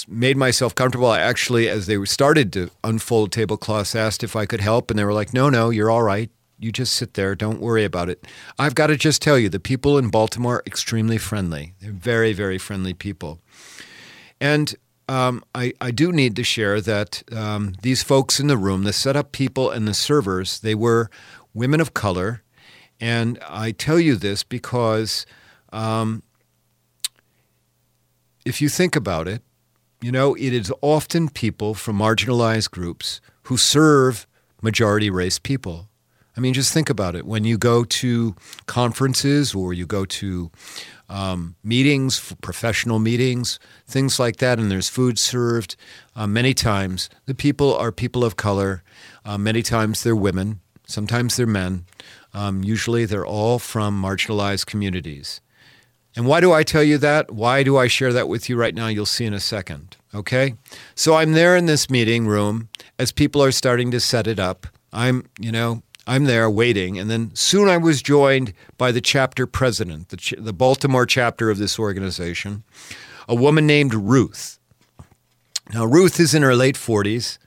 made 0.08 0.38
myself 0.38 0.75
comfortable. 0.75 1.08
I 1.08 1.20
actually, 1.20 1.68
as 1.68 1.88
they 1.88 2.04
started 2.06 2.54
to 2.54 2.70
unfold 2.84 3.32
tablecloths, 3.32 3.96
asked 3.96 4.24
if 4.24 4.36
I 4.36 4.46
could 4.46 4.62
help, 4.62 4.92
and 4.92 5.00
they 5.00 5.04
were 5.04 5.13
like, 5.13 5.34
"No, 5.34 5.50
no, 5.50 5.70
you're 5.70 5.90
all 5.90 6.04
right. 6.04 6.30
You 6.60 6.72
just 6.72 6.94
sit 6.94 7.16
there. 7.16 7.36
Don't 7.36 7.60
worry 7.60 7.84
about 7.84 8.08
it." 8.10 8.25
I've 8.60 8.75
got 8.75 8.88
to 8.88 8.96
just 8.96 9.22
tell 9.22 9.40
you, 9.40 9.50
the 9.50 9.60
people 9.60 9.98
in 9.98 10.10
Baltimore 10.10 10.58
are 10.58 10.63
extremely 10.68 11.18
friendly. 11.18 11.74
They're 11.82 11.92
very, 11.92 12.32
very 12.32 12.60
friendly 12.60 12.94
people, 12.94 13.40
and 14.40 14.75
um, 15.12 15.44
I, 15.53 15.74
I 15.82 15.91
do 15.91 16.13
need 16.13 16.38
to 16.38 16.44
share 16.44 16.80
that 16.80 17.22
um, 17.36 17.74
these 17.82 18.01
folks 18.01 18.39
in 18.39 18.48
the 18.48 18.58
room, 18.58 18.84
the 18.84 18.94
setup 18.94 19.34
people 19.34 19.70
and 19.70 19.86
the 19.86 19.94
servers, 19.94 20.62
they 20.62 20.74
were 20.74 21.10
women 21.53 21.82
of 21.82 21.94
color. 21.94 22.44
And 23.01 23.38
I 23.46 23.72
tell 23.72 24.00
you 24.00 24.15
this 24.15 24.44
because 24.46 25.25
um, 25.74 26.24
if 28.46 28.62
you 28.62 28.70
think 28.70 28.96
about 28.96 29.27
it, 29.27 29.41
you 30.01 30.13
know, 30.13 30.34
it 30.36 30.53
is 30.53 30.72
often 30.80 31.27
people 31.27 31.74
from 31.74 31.98
marginalized 31.98 32.72
groups 32.72 33.20
who 33.44 33.58
serve 33.58 34.25
majority 34.62 35.10
race 35.10 35.39
people. 35.39 35.89
I 36.38 36.39
mean, 36.39 36.53
just 36.53 36.74
think 36.74 36.89
about 36.89 37.18
it. 37.18 37.25
When 37.25 37.44
you 37.44 37.58
go 37.58 37.84
to 37.84 38.34
conferences 38.65 39.53
or 39.53 39.74
you 39.74 39.86
go 39.86 40.06
to 40.06 40.51
um, 41.12 41.56
meetings, 41.62 42.34
professional 42.41 42.98
meetings, 42.98 43.60
things 43.86 44.18
like 44.18 44.38
that, 44.38 44.60
and 44.60 44.72
there's 44.72 44.88
food 44.88 45.20
served. 45.20 45.75
Uh, 46.15 46.25
many 46.25 46.53
times, 46.53 47.10
the 47.25 47.36
people 47.36 47.75
are 47.75 47.91
people 47.91 48.24
of 48.24 48.38
color. 48.38 48.82
Uh, 49.25 49.38
many 49.38 49.62
times, 49.62 50.03
they're 50.03 50.15
women. 50.15 50.62
Sometimes 50.88 51.36
they're 51.36 51.46
men. 51.46 51.86
Um, 52.34 52.63
usually, 52.63 53.06
they're 53.06 53.25
all 53.25 53.60
from 53.60 54.01
marginalized 54.01 54.65
communities. 54.65 55.41
And 56.15 56.25
why 56.25 56.39
do 56.39 56.53
I 56.53 56.63
tell 56.63 56.84
you 56.84 56.98
that? 57.00 57.32
Why 57.32 57.63
do 57.63 57.77
I 57.77 57.88
share 57.88 58.13
that 58.13 58.30
with 58.30 58.50
you 58.50 58.56
right 58.56 58.75
now? 58.75 58.88
You'll 58.88 59.06
see 59.06 59.25
in 59.25 59.34
a 59.34 59.39
second. 59.39 59.98
Okay? 60.13 60.56
So 60.96 61.15
I'm 61.15 61.34
there 61.34 61.56
in 61.56 61.65
this 61.65 61.89
meeting 61.89 62.25
room 62.25 62.70
as 62.98 63.12
people 63.12 63.44
are 63.44 63.51
starting 63.51 63.91
to 63.91 64.00
set 64.00 64.27
it 64.27 64.39
up. 64.39 64.68
I'm, 64.94 65.25
you 65.39 65.51
know, 65.51 65.84
I'm 66.08 66.25
there 66.25 66.50
waiting. 66.50 66.98
And 66.98 67.10
then 67.10 67.31
soon 67.36 67.70
I 67.70 67.77
was 67.77 68.01
joined 68.01 68.53
by 68.77 68.91
the 68.91 69.01
chapter 69.01 69.46
president, 69.46 70.10
the, 70.10 70.17
ch- 70.17 70.34
the 70.38 70.53
Baltimore 70.53 71.05
chapter 71.05 71.50
of 71.50 71.58
this 71.58 71.77
organization, 71.77 72.63
a 73.27 73.36
woman 73.36 73.67
named 73.67 73.93
Ruth. 73.93 74.60
Now, 75.74 75.86
Ruth 75.86 76.20
is 76.20 76.34
in 76.34 76.41
her 76.41 76.55
late 76.55 76.75
40s. 76.75 77.38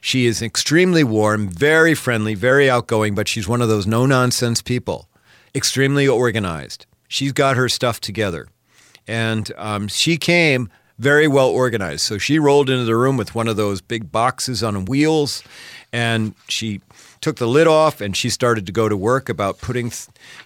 She 0.00 0.26
is 0.26 0.40
extremely 0.40 1.02
warm, 1.02 1.48
very 1.48 1.94
friendly, 1.94 2.34
very 2.34 2.70
outgoing, 2.70 3.14
but 3.14 3.28
she's 3.28 3.48
one 3.48 3.60
of 3.60 3.68
those 3.68 3.86
no 3.86 4.06
nonsense 4.06 4.62
people, 4.62 5.08
extremely 5.54 6.06
organized. 6.06 6.86
She's 7.08 7.32
got 7.32 7.56
her 7.56 7.68
stuff 7.68 8.00
together. 8.00 8.46
And 9.08 9.50
um, 9.56 9.88
she 9.88 10.16
came 10.16 10.70
very 10.98 11.28
well 11.28 11.48
organized. 11.48 12.02
So 12.02 12.18
she 12.18 12.38
rolled 12.38 12.70
into 12.70 12.84
the 12.84 12.96
room 12.96 13.16
with 13.16 13.34
one 13.34 13.48
of 13.48 13.56
those 13.56 13.80
big 13.80 14.10
boxes 14.10 14.62
on 14.62 14.84
wheels 14.86 15.42
and 15.92 16.34
she 16.48 16.80
took 17.20 17.36
the 17.36 17.46
lid 17.46 17.66
off 17.66 18.00
and 18.00 18.16
she 18.16 18.30
started 18.30 18.66
to 18.66 18.72
go 18.72 18.88
to 18.88 18.96
work 18.96 19.28
about 19.28 19.58
putting, 19.58 19.92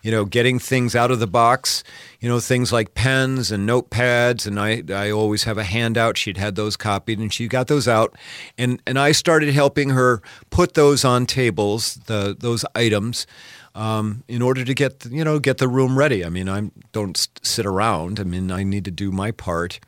you 0.02 0.10
know, 0.10 0.24
getting 0.24 0.58
things 0.58 0.94
out 0.94 1.10
of 1.10 1.20
the 1.20 1.26
box, 1.26 1.84
you 2.20 2.28
know, 2.28 2.40
things 2.40 2.72
like 2.72 2.94
pens 2.94 3.50
and 3.50 3.68
notepads. 3.68 4.46
And 4.46 4.58
I, 4.58 4.82
I 4.92 5.10
always 5.10 5.44
have 5.44 5.58
a 5.58 5.64
handout. 5.64 6.16
She'd 6.16 6.36
had 6.36 6.54
those 6.54 6.76
copied 6.76 7.18
and 7.18 7.32
she 7.32 7.48
got 7.48 7.66
those 7.66 7.88
out. 7.88 8.16
And, 8.56 8.82
and 8.86 8.98
I 8.98 9.12
started 9.12 9.52
helping 9.52 9.90
her 9.90 10.22
put 10.50 10.74
those 10.74 11.04
on 11.04 11.26
tables, 11.26 11.94
the, 12.06 12.36
those 12.38 12.64
items. 12.74 13.26
Um, 13.72 14.24
in 14.26 14.42
order 14.42 14.64
to 14.64 14.74
get 14.74 15.06
you 15.06 15.22
know 15.22 15.38
get 15.38 15.58
the 15.58 15.68
room 15.68 15.96
ready. 15.96 16.24
I 16.24 16.28
mean, 16.28 16.48
I 16.48 16.72
don't 16.90 17.28
sit 17.40 17.64
around. 17.64 18.18
I 18.18 18.24
mean, 18.24 18.50
I 18.50 18.64
need 18.64 18.84
to 18.86 18.90
do 18.90 19.12
my 19.12 19.30
part. 19.30 19.78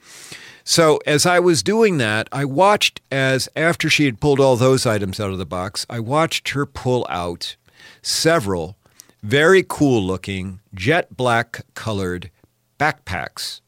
So 0.64 0.98
as 1.06 1.26
I 1.26 1.40
was 1.40 1.62
doing 1.62 1.98
that, 1.98 2.28
I 2.30 2.44
watched 2.44 3.00
as 3.10 3.48
after 3.56 3.90
she 3.90 4.04
had 4.04 4.20
pulled 4.20 4.40
all 4.40 4.56
those 4.56 4.86
items 4.86 5.18
out 5.18 5.30
of 5.30 5.38
the 5.38 5.46
box, 5.46 5.86
I 5.90 6.00
watched 6.00 6.50
her 6.50 6.66
pull 6.66 7.06
out 7.08 7.56
several 8.00 8.76
very 9.22 9.64
cool 9.66 10.02
looking 10.02 10.60
jet 10.74 11.16
black 11.16 11.64
colored 11.74 12.30
backpacks 12.78 13.60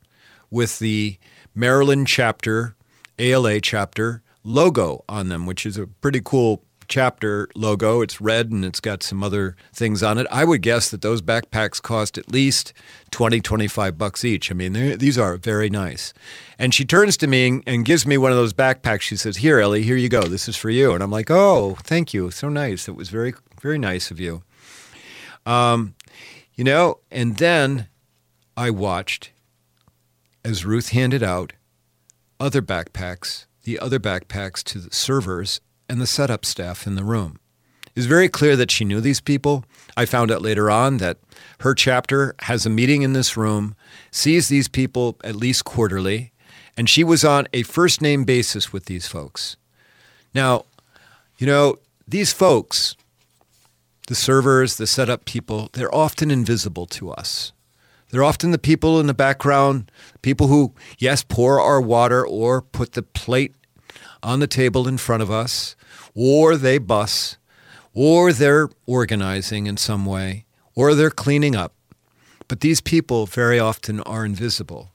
with 0.50 0.78
the 0.78 1.18
Maryland 1.54 2.06
chapter, 2.06 2.74
ALA 3.18 3.60
chapter 3.60 4.22
logo 4.42 5.04
on 5.08 5.28
them, 5.28 5.46
which 5.46 5.64
is 5.64 5.76
a 5.76 5.86
pretty 5.86 6.20
cool 6.22 6.62
chapter 6.88 7.48
logo. 7.54 8.00
It's 8.00 8.20
red 8.20 8.50
and 8.50 8.64
it's 8.64 8.80
got 8.80 9.02
some 9.02 9.22
other 9.22 9.56
things 9.72 10.02
on 10.02 10.18
it. 10.18 10.26
I 10.30 10.44
would 10.44 10.62
guess 10.62 10.90
that 10.90 11.02
those 11.02 11.22
backpacks 11.22 11.80
cost 11.80 12.18
at 12.18 12.30
least 12.30 12.72
20, 13.10 13.40
25 13.40 13.98
bucks 13.98 14.24
each. 14.24 14.50
I 14.50 14.54
mean, 14.54 14.72
these 14.98 15.18
are 15.18 15.36
very 15.36 15.70
nice. 15.70 16.12
And 16.58 16.74
she 16.74 16.84
turns 16.84 17.16
to 17.18 17.26
me 17.26 17.62
and 17.66 17.84
gives 17.84 18.06
me 18.06 18.18
one 18.18 18.30
of 18.30 18.36
those 18.36 18.52
backpacks. 18.52 19.02
She 19.02 19.16
says, 19.16 19.38
Here, 19.38 19.60
Ellie, 19.60 19.82
here 19.82 19.96
you 19.96 20.08
go. 20.08 20.22
This 20.22 20.48
is 20.48 20.56
for 20.56 20.70
you. 20.70 20.92
And 20.92 21.02
I'm 21.02 21.10
like, 21.10 21.30
Oh, 21.30 21.76
thank 21.82 22.14
you. 22.14 22.30
So 22.30 22.48
nice. 22.48 22.88
It 22.88 22.96
was 22.96 23.08
very, 23.08 23.34
very 23.60 23.78
nice 23.78 24.10
of 24.10 24.20
you. 24.20 24.42
Um, 25.46 25.94
you 26.54 26.64
know, 26.64 27.00
and 27.10 27.36
then 27.36 27.88
I 28.56 28.70
watched 28.70 29.32
as 30.44 30.64
Ruth 30.64 30.90
handed 30.90 31.22
out 31.22 31.54
other 32.38 32.62
backpacks, 32.62 33.46
the 33.62 33.78
other 33.78 33.98
backpacks 33.98 34.62
to 34.64 34.78
the 34.78 34.94
servers 34.94 35.60
and 35.88 36.00
the 36.00 36.06
setup 36.06 36.44
staff 36.44 36.86
in 36.86 36.94
the 36.94 37.04
room. 37.04 37.38
It 37.86 38.00
was 38.00 38.06
very 38.06 38.28
clear 38.28 38.56
that 38.56 38.70
she 38.70 38.84
knew 38.84 39.00
these 39.00 39.20
people. 39.20 39.64
I 39.96 40.04
found 40.04 40.32
out 40.32 40.42
later 40.42 40.70
on 40.70 40.96
that 40.98 41.18
her 41.60 41.74
chapter 41.74 42.34
has 42.40 42.66
a 42.66 42.70
meeting 42.70 43.02
in 43.02 43.12
this 43.12 43.36
room, 43.36 43.76
sees 44.10 44.48
these 44.48 44.66
people 44.66 45.16
at 45.22 45.36
least 45.36 45.64
quarterly, 45.64 46.32
and 46.76 46.90
she 46.90 47.04
was 47.04 47.24
on 47.24 47.46
a 47.52 47.62
first 47.62 48.02
name 48.02 48.24
basis 48.24 48.72
with 48.72 48.86
these 48.86 49.06
folks. 49.06 49.56
Now, 50.34 50.64
you 51.38 51.46
know, 51.46 51.76
these 52.06 52.32
folks, 52.32 52.96
the 54.08 54.14
servers, 54.16 54.76
the 54.76 54.86
setup 54.86 55.24
people, 55.24 55.70
they're 55.72 55.94
often 55.94 56.30
invisible 56.30 56.86
to 56.86 57.10
us. 57.10 57.52
They're 58.10 58.24
often 58.24 58.50
the 58.50 58.58
people 58.58 59.00
in 59.00 59.06
the 59.06 59.14
background, 59.14 59.90
people 60.22 60.48
who, 60.48 60.72
yes, 60.98 61.22
pour 61.22 61.60
our 61.60 61.80
water 61.80 62.26
or 62.26 62.62
put 62.62 62.92
the 62.92 63.02
plate 63.02 63.54
on 64.24 64.40
the 64.40 64.46
table 64.46 64.88
in 64.88 64.98
front 64.98 65.22
of 65.22 65.30
us, 65.30 65.76
or 66.14 66.56
they 66.56 66.78
bus, 66.78 67.36
or 67.92 68.32
they're 68.32 68.68
organizing 68.86 69.66
in 69.66 69.76
some 69.76 70.04
way, 70.06 70.46
or 70.74 70.94
they're 70.94 71.10
cleaning 71.10 71.54
up. 71.54 71.72
But 72.48 72.60
these 72.60 72.80
people 72.80 73.26
very 73.26 73.58
often 73.58 74.00
are 74.00 74.24
invisible. 74.24 74.90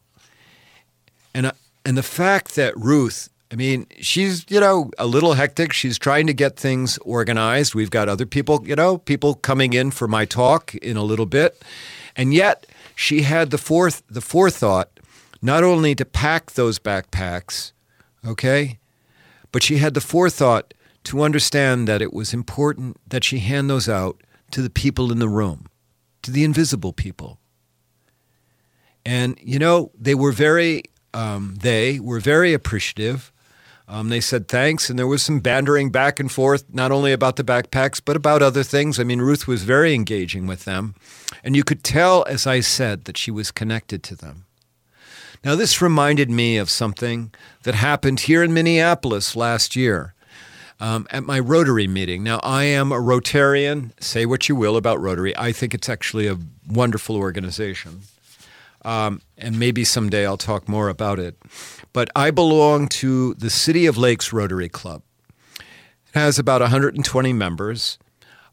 And, 1.34 1.46
uh, 1.46 1.52
and 1.86 1.98
the 1.98 2.04
fact 2.04 2.56
that 2.56 2.76
Ruth, 2.76 3.30
I 3.52 3.56
mean, 3.56 3.88
she's, 4.00 4.46
you 4.50 4.60
know, 4.60 4.92
a 4.98 5.08
little 5.08 5.34
hectic. 5.34 5.74
She's 5.74 5.98
trying 5.98 6.28
to 6.28 6.34
get 6.34 6.58
things 6.58 6.98
organized. 7.00 7.74
We've 7.74 7.90
got 7.90 8.10
other 8.10 8.26
people, 8.26 8.68
you 8.68 8.76
know, 8.76 8.98
people 8.98 9.36
coming 9.36 9.74
in 9.74 9.92
for 9.92 10.08
my 10.08 10.26
talk 10.26 10.76
in 10.76 10.98
a 10.98 11.04
little 11.04 11.26
bit. 11.26 11.64
And 12.16 12.34
yet 12.34 12.66
she 12.96 13.22
had 13.22 13.52
the 13.52 13.58
forth 13.58 14.04
the 14.10 14.22
forethought 14.22 14.90
not 15.42 15.64
only 15.64 15.96
to 15.96 16.06
pack 16.06 16.52
those 16.52 16.80
backpacks, 16.80 17.72
okay, 18.28 18.79
but 19.52 19.64
she 19.64 19.78
had 19.78 19.94
the 19.94 20.02
forethought 20.02 20.74
to 21.06 21.22
understand 21.22 21.88
that 21.88 22.02
it 22.02 22.14
was 22.14 22.34
important 22.34 22.98
that 23.08 23.24
she 23.24 23.40
hand 23.40 23.70
those 23.70 23.88
out 23.90 24.22
to 24.52 24.62
the 24.62 24.70
people 24.70 25.12
in 25.12 25.20
the 25.20 25.30
room, 25.30 25.68
to 26.22 26.32
the 26.32 26.44
invisible 26.44 26.94
people. 26.94 27.40
And, 29.06 29.38
you 29.42 29.60
know, 29.60 29.92
they 29.98 30.16
were 30.16 30.32
very, 30.32 30.84
um, 31.14 31.58
they 31.62 32.00
were 32.00 32.20
very 32.20 32.54
appreciative. 32.54 33.32
Um, 33.88 34.10
they 34.10 34.20
said 34.20 34.48
thanks, 34.48 34.90
and 34.90 35.00
there 35.00 35.08
was 35.08 35.24
some 35.24 35.40
bantering 35.40 35.90
back 35.90 36.20
and 36.20 36.32
forth, 36.32 36.64
not 36.72 36.92
only 36.92 37.12
about 37.12 37.38
the 37.38 37.44
backpacks, 37.44 38.00
but 38.04 38.16
about 38.16 38.44
other 38.44 38.62
things. 38.62 39.00
I 39.00 39.04
mean, 39.04 39.20
Ruth 39.20 39.48
was 39.48 39.64
very 39.64 39.96
engaging 39.96 40.46
with 40.46 40.66
them. 40.66 40.94
And 41.44 41.56
you 41.56 41.64
could 41.64 41.84
tell, 41.84 42.24
as 42.28 42.46
I 42.46 42.60
said, 42.60 43.06
that 43.06 43.18
she 43.18 43.32
was 43.32 43.50
connected 43.50 44.04
to 44.04 44.16
them. 44.16 44.46
Now, 45.44 45.56
this 45.56 45.82
reminded 45.82 46.30
me 46.30 46.58
of 46.58 46.70
something 46.70 47.34
that 47.64 47.76
happened 47.76 48.22
here 48.22 48.44
in 48.44 48.54
Minneapolis 48.54 49.38
last 49.38 49.76
year 49.76 50.14
um, 50.82 51.08
at 51.12 51.24
my 51.24 51.40
Rotary 51.40 51.88
meeting. 51.88 52.24
Now, 52.24 52.40
I 52.44 52.66
am 52.66 52.92
a 52.92 53.00
Rotarian. 53.00 53.92
Say 54.02 54.26
what 54.26 54.50
you 54.50 54.56
will 54.56 54.76
about 54.76 55.00
Rotary. 55.00 55.36
I 55.38 55.54
think 55.54 55.74
it's 55.74 55.88
actually 55.88 56.28
a 56.28 56.38
wonderful 56.68 57.16
organization. 57.16 58.02
Um, 58.84 59.22
and 59.38 59.60
maybe 59.60 59.84
someday 59.84 60.26
I'll 60.26 60.38
talk 60.38 60.68
more 60.68 60.90
about 60.90 61.20
it. 61.20 61.38
But 61.94 62.10
I 62.16 62.32
belong 62.32 62.88
to 62.90 63.34
the 63.36 63.50
City 63.50 63.86
of 63.86 63.98
Lakes 63.98 64.34
Rotary 64.34 64.70
Club. 64.70 65.04
It 65.60 65.66
has 66.16 66.40
about 66.40 66.62
120 66.62 67.34
members. 67.34 67.98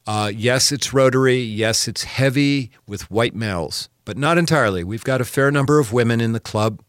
Uh, 0.07 0.31
yes, 0.35 0.71
it's 0.71 0.93
Rotary. 0.93 1.41
Yes, 1.41 1.89
it's 1.89 2.05
heavy 2.05 2.71
with 2.87 3.11
white 3.11 3.35
males 3.35 3.89
but 4.07 4.17
not 4.17 4.39
entirely. 4.39 4.83
We've 4.83 5.05
got 5.05 5.21
a 5.21 5.27
fair 5.27 5.51
number 5.51 5.79
of 5.79 5.93
women 5.93 6.23
in 6.23 6.33
the 6.33 6.41
club, 6.41 6.81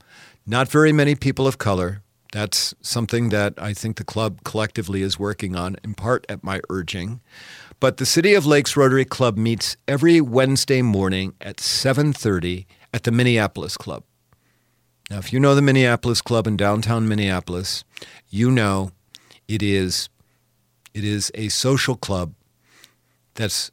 not 0.45 0.69
very 0.69 0.93
many 0.93 1.15
people 1.15 1.47
of 1.47 1.57
color. 1.57 2.03
That's 2.31 2.73
something 2.81 3.29
that 3.29 3.55
I 3.57 3.73
think 3.73 3.97
the 3.97 4.05
club 4.05 4.43
collectively 4.43 5.01
is 5.01 5.19
working 5.19 5.55
on, 5.55 5.75
in 5.83 5.95
part 5.95 6.25
at 6.29 6.43
my 6.43 6.61
urging. 6.69 7.19
But 7.79 7.97
the 7.97 8.05
City 8.05 8.33
of 8.35 8.45
Lakes 8.45 8.77
Rotary 8.77 9.05
Club 9.05 9.37
meets 9.37 9.75
every 9.87 10.21
Wednesday 10.21 10.81
morning 10.81 11.33
at 11.41 11.57
7:30 11.59 12.67
at 12.93 13.03
the 13.03 13.11
Minneapolis 13.11 13.77
Club. 13.77 14.03
Now, 15.09 15.17
if 15.17 15.33
you 15.33 15.39
know 15.39 15.55
the 15.55 15.61
Minneapolis 15.61 16.21
Club 16.21 16.47
in 16.47 16.57
downtown 16.57 17.07
Minneapolis, 17.07 17.83
you 18.29 18.51
know 18.51 18.91
it 19.47 19.63
is 19.63 20.09
it 20.93 21.03
is 21.03 21.31
a 21.33 21.49
social 21.49 21.95
club 21.95 22.33
that's 23.37 23.71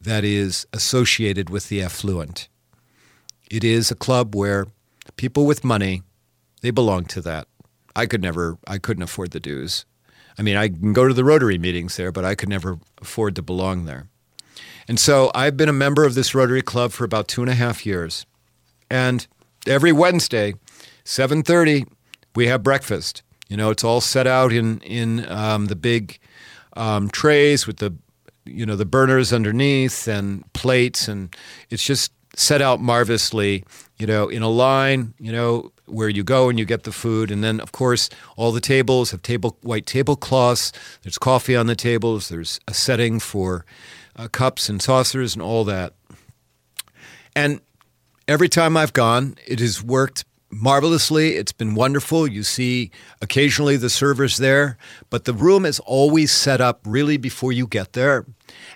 that 0.00 0.24
is 0.24 0.66
associated 0.72 1.50
with 1.50 1.68
the 1.68 1.82
affluent. 1.82 2.48
It 3.50 3.64
is 3.64 3.90
a 3.90 3.96
club 3.96 4.34
where 4.34 4.68
people 5.16 5.44
with 5.44 5.64
money, 5.64 6.02
they 6.62 6.70
belong 6.70 7.04
to 7.06 7.20
that. 7.22 7.48
I 7.94 8.06
could 8.06 8.22
never, 8.22 8.56
I 8.66 8.78
couldn't 8.78 9.02
afford 9.02 9.32
the 9.32 9.40
dues. 9.40 9.84
I 10.38 10.42
mean, 10.42 10.56
I 10.56 10.68
can 10.68 10.92
go 10.92 11.08
to 11.08 11.12
the 11.12 11.24
Rotary 11.24 11.58
meetings 11.58 11.96
there, 11.96 12.12
but 12.12 12.24
I 12.24 12.34
could 12.34 12.48
never 12.48 12.78
afford 13.02 13.34
to 13.36 13.42
belong 13.42 13.84
there. 13.84 14.08
And 14.88 14.98
so 14.98 15.30
I've 15.34 15.56
been 15.56 15.68
a 15.68 15.74
member 15.74 16.04
of 16.04 16.14
this 16.14 16.34
Rotary 16.34 16.62
Club 16.62 16.92
for 16.92 17.04
about 17.04 17.28
two 17.28 17.42
and 17.42 17.50
a 17.50 17.54
half 17.54 17.84
years. 17.84 18.24
And 18.90 19.26
every 19.66 19.92
Wednesday, 19.92 20.54
7.30, 21.04 21.86
we 22.34 22.46
have 22.46 22.62
breakfast. 22.62 23.22
You 23.48 23.56
know, 23.56 23.70
it's 23.70 23.84
all 23.84 24.00
set 24.00 24.26
out 24.26 24.52
in, 24.52 24.80
in 24.80 25.30
um, 25.30 25.66
the 25.66 25.76
big 25.76 26.18
um, 26.74 27.10
trays 27.10 27.66
with 27.66 27.78
the, 27.78 27.94
you 28.50 28.66
know, 28.66 28.76
the 28.76 28.84
burners 28.84 29.32
underneath 29.32 30.06
and 30.08 30.50
plates. 30.52 31.08
And 31.08 31.34
it's 31.70 31.84
just 31.84 32.12
set 32.36 32.62
out 32.62 32.80
marvelously, 32.80 33.64
you 33.98 34.06
know, 34.06 34.28
in 34.28 34.42
a 34.42 34.48
line, 34.48 35.14
you 35.18 35.32
know, 35.32 35.72
where 35.86 36.08
you 36.08 36.22
go 36.22 36.48
and 36.48 36.58
you 36.58 36.64
get 36.64 36.84
the 36.84 36.92
food. 36.92 37.30
And 37.30 37.42
then, 37.42 37.60
of 37.60 37.72
course, 37.72 38.08
all 38.36 38.52
the 38.52 38.60
tables 38.60 39.10
have 39.10 39.22
table 39.22 39.56
white 39.62 39.86
tablecloths. 39.86 40.72
There's 41.02 41.18
coffee 41.18 41.56
on 41.56 41.66
the 41.66 41.76
tables. 41.76 42.28
There's 42.28 42.60
a 42.68 42.74
setting 42.74 43.18
for 43.20 43.64
uh, 44.16 44.28
cups 44.28 44.68
and 44.68 44.80
saucers 44.80 45.34
and 45.34 45.42
all 45.42 45.64
that. 45.64 45.94
And 47.34 47.60
every 48.26 48.48
time 48.48 48.76
I've 48.76 48.92
gone, 48.92 49.36
it 49.46 49.60
has 49.60 49.82
worked 49.82 50.24
marvelously. 50.50 51.36
It's 51.36 51.52
been 51.52 51.74
wonderful. 51.74 52.26
You 52.26 52.42
see 52.42 52.90
occasionally 53.22 53.76
the 53.76 53.90
servers 53.90 54.36
there, 54.36 54.76
but 55.08 55.24
the 55.24 55.32
room 55.32 55.64
is 55.64 55.80
always 55.80 56.32
set 56.32 56.60
up 56.60 56.80
really 56.84 57.16
before 57.16 57.52
you 57.52 57.66
get 57.66 57.92
there, 57.92 58.26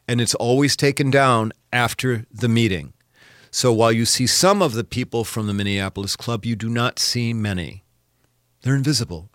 and 0.07 0.21
it's 0.21 0.35
always 0.35 0.77
taken 0.77 1.11
down 1.11 1.53
after 1.73 2.25
the 2.31 2.49
meeting. 2.49 2.93
So 3.51 3.73
while 3.73 3.93
you 3.93 4.05
see 4.05 4.27
some 4.27 4.63
of 4.63 4.75
the 4.75 4.85
people 4.85 5.25
from 5.25 5.47
the 5.47 5.55
Minneapolis 5.55 6.17
Club, 6.17 6.45
you 6.45 6.57
do 6.57 6.69
not 6.69 6.99
see 6.99 7.33
many. 7.33 7.85
They're 8.63 8.75
invisible, 8.75 9.31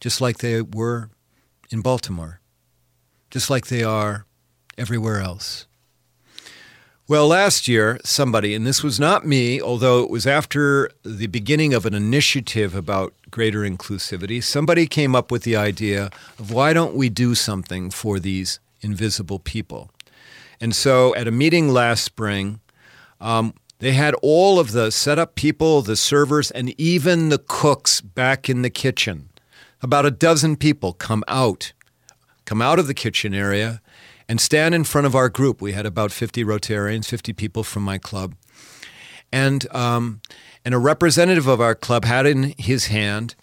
just 0.00 0.20
like 0.20 0.38
they 0.38 0.62
were 0.62 1.10
in 1.70 1.80
Baltimore, 1.80 2.40
just 3.30 3.50
like 3.50 3.68
they 3.68 3.82
are 3.82 4.26
everywhere 4.76 5.20
else. 5.20 5.67
Well, 7.10 7.28
last 7.28 7.68
year, 7.68 7.98
somebody, 8.04 8.54
and 8.54 8.66
this 8.66 8.82
was 8.82 9.00
not 9.00 9.24
me, 9.24 9.62
although 9.62 10.02
it 10.02 10.10
was 10.10 10.26
after 10.26 10.90
the 11.02 11.26
beginning 11.26 11.72
of 11.72 11.86
an 11.86 11.94
initiative 11.94 12.74
about 12.74 13.14
greater 13.30 13.60
inclusivity, 13.60 14.44
somebody 14.44 14.86
came 14.86 15.16
up 15.16 15.30
with 15.30 15.42
the 15.42 15.56
idea 15.56 16.10
of 16.38 16.52
why 16.52 16.74
don't 16.74 16.94
we 16.94 17.08
do 17.08 17.34
something 17.34 17.90
for 17.90 18.20
these 18.20 18.60
invisible 18.82 19.38
people? 19.38 19.90
And 20.60 20.76
so 20.76 21.14
at 21.14 21.26
a 21.26 21.30
meeting 21.30 21.70
last 21.70 22.04
spring, 22.04 22.60
um, 23.22 23.54
they 23.78 23.92
had 23.92 24.14
all 24.20 24.60
of 24.60 24.72
the 24.72 24.90
setup 24.90 25.34
people, 25.34 25.80
the 25.80 25.96
servers, 25.96 26.50
and 26.50 26.78
even 26.78 27.30
the 27.30 27.38
cooks 27.38 28.02
back 28.02 28.50
in 28.50 28.60
the 28.60 28.68
kitchen. 28.68 29.30
About 29.80 30.04
a 30.04 30.10
dozen 30.10 30.56
people 30.56 30.92
come 30.92 31.24
out, 31.26 31.72
come 32.48 32.62
out 32.62 32.78
of 32.78 32.86
the 32.86 32.94
kitchen 32.94 33.34
area, 33.34 33.82
and 34.26 34.40
stand 34.40 34.74
in 34.74 34.82
front 34.82 35.06
of 35.06 35.14
our 35.14 35.28
group. 35.28 35.60
We 35.60 35.72
had 35.72 35.84
about 35.84 36.10
50 36.10 36.44
Rotarians, 36.44 37.04
50 37.04 37.34
people 37.34 37.62
from 37.62 37.82
my 37.82 37.98
club. 37.98 38.36
And, 39.30 39.70
um, 39.74 40.22
and 40.64 40.74
a 40.74 40.78
representative 40.78 41.46
of 41.46 41.60
our 41.60 41.74
club 41.74 42.06
had 42.06 42.24
in 42.24 42.54
his 42.56 42.86
hand 42.86 43.34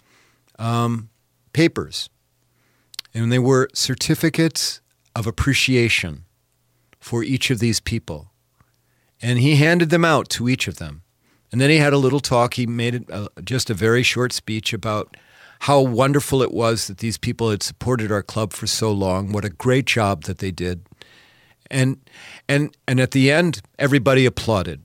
um, 0.58 1.08
papers. 1.52 2.10
And 3.14 3.30
they 3.30 3.38
were 3.38 3.68
certificates 3.72 4.80
of 5.14 5.24
appreciation 5.24 6.24
for 6.98 7.22
each 7.22 7.48
of 7.50 7.60
these 7.60 7.78
people. 7.78 8.32
And 9.22 9.38
he 9.38 9.54
handed 9.54 9.90
them 9.90 10.04
out 10.04 10.28
to 10.30 10.48
each 10.48 10.66
of 10.66 10.78
them. 10.78 11.02
And 11.52 11.60
then 11.60 11.70
he 11.70 11.76
had 11.76 11.92
a 11.92 11.98
little 11.98 12.18
talk. 12.18 12.54
He 12.54 12.66
made 12.66 13.08
a, 13.08 13.28
just 13.44 13.70
a 13.70 13.74
very 13.74 14.02
short 14.02 14.32
speech 14.32 14.72
about 14.72 15.16
how 15.60 15.80
wonderful 15.80 16.42
it 16.42 16.52
was 16.52 16.86
that 16.86 16.98
these 16.98 17.18
people 17.18 17.50
had 17.50 17.62
supported 17.62 18.12
our 18.12 18.22
club 18.22 18.52
for 18.52 18.66
so 18.66 18.92
long. 18.92 19.32
What 19.32 19.44
a 19.44 19.50
great 19.50 19.86
job 19.86 20.24
that 20.24 20.38
they 20.38 20.50
did. 20.50 20.86
And 21.70 21.98
and 22.48 22.76
and 22.86 23.00
at 23.00 23.10
the 23.10 23.30
end, 23.30 23.60
everybody 23.78 24.26
applauded. 24.26 24.82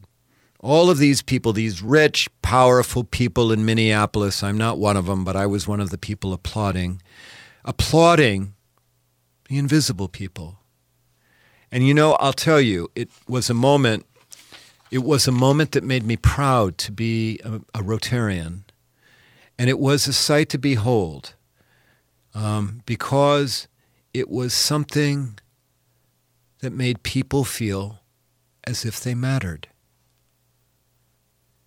All 0.60 0.90
of 0.90 0.98
these 0.98 1.22
people, 1.24 1.54
these 1.54 1.82
rich, 1.82 2.30
powerful 2.42 3.04
people 3.04 3.52
in 3.52 3.66
Minneapolis, 3.66 4.44
I'm 4.44 4.58
not 4.58 4.78
one 4.78 4.98
of 4.98 5.06
them, 5.08 5.24
but 5.24 5.36
I 5.36 5.46
was 5.48 5.68
one 5.68 5.82
of 5.82 5.90
the 5.90 5.98
people 5.98 6.34
applauding, 6.34 7.02
applauding 7.66 8.54
the 9.50 9.58
invisible 9.58 10.08
people. 10.08 10.60
And 11.72 11.88
you 11.88 11.94
know, 11.94 12.14
I'll 12.14 12.34
tell 12.34 12.62
you, 12.62 12.90
it 12.96 13.10
was 13.28 13.50
a 13.50 13.54
moment 13.56 14.06
It 14.92 15.04
was 15.04 15.28
a 15.28 15.32
moment 15.32 15.72
that 15.72 15.84
made 15.84 16.04
me 16.04 16.18
proud 16.18 16.78
to 16.80 16.92
be 16.92 17.40
a, 17.46 17.62
a 17.80 17.82
Rotarian. 17.84 18.64
And 19.58 19.70
it 19.70 19.80
was 19.80 20.08
a 20.08 20.14
sight 20.14 20.50
to 20.50 20.58
behold 20.58 21.34
um, 22.34 22.82
because 22.86 23.68
it 24.14 24.30
was 24.30 24.54
something 24.54 25.38
that 26.60 26.74
made 26.74 27.04
people 27.04 27.44
feel 27.44 28.00
as 28.64 28.86
if 28.86 29.00
they 29.00 29.16
mattered. 29.16 29.68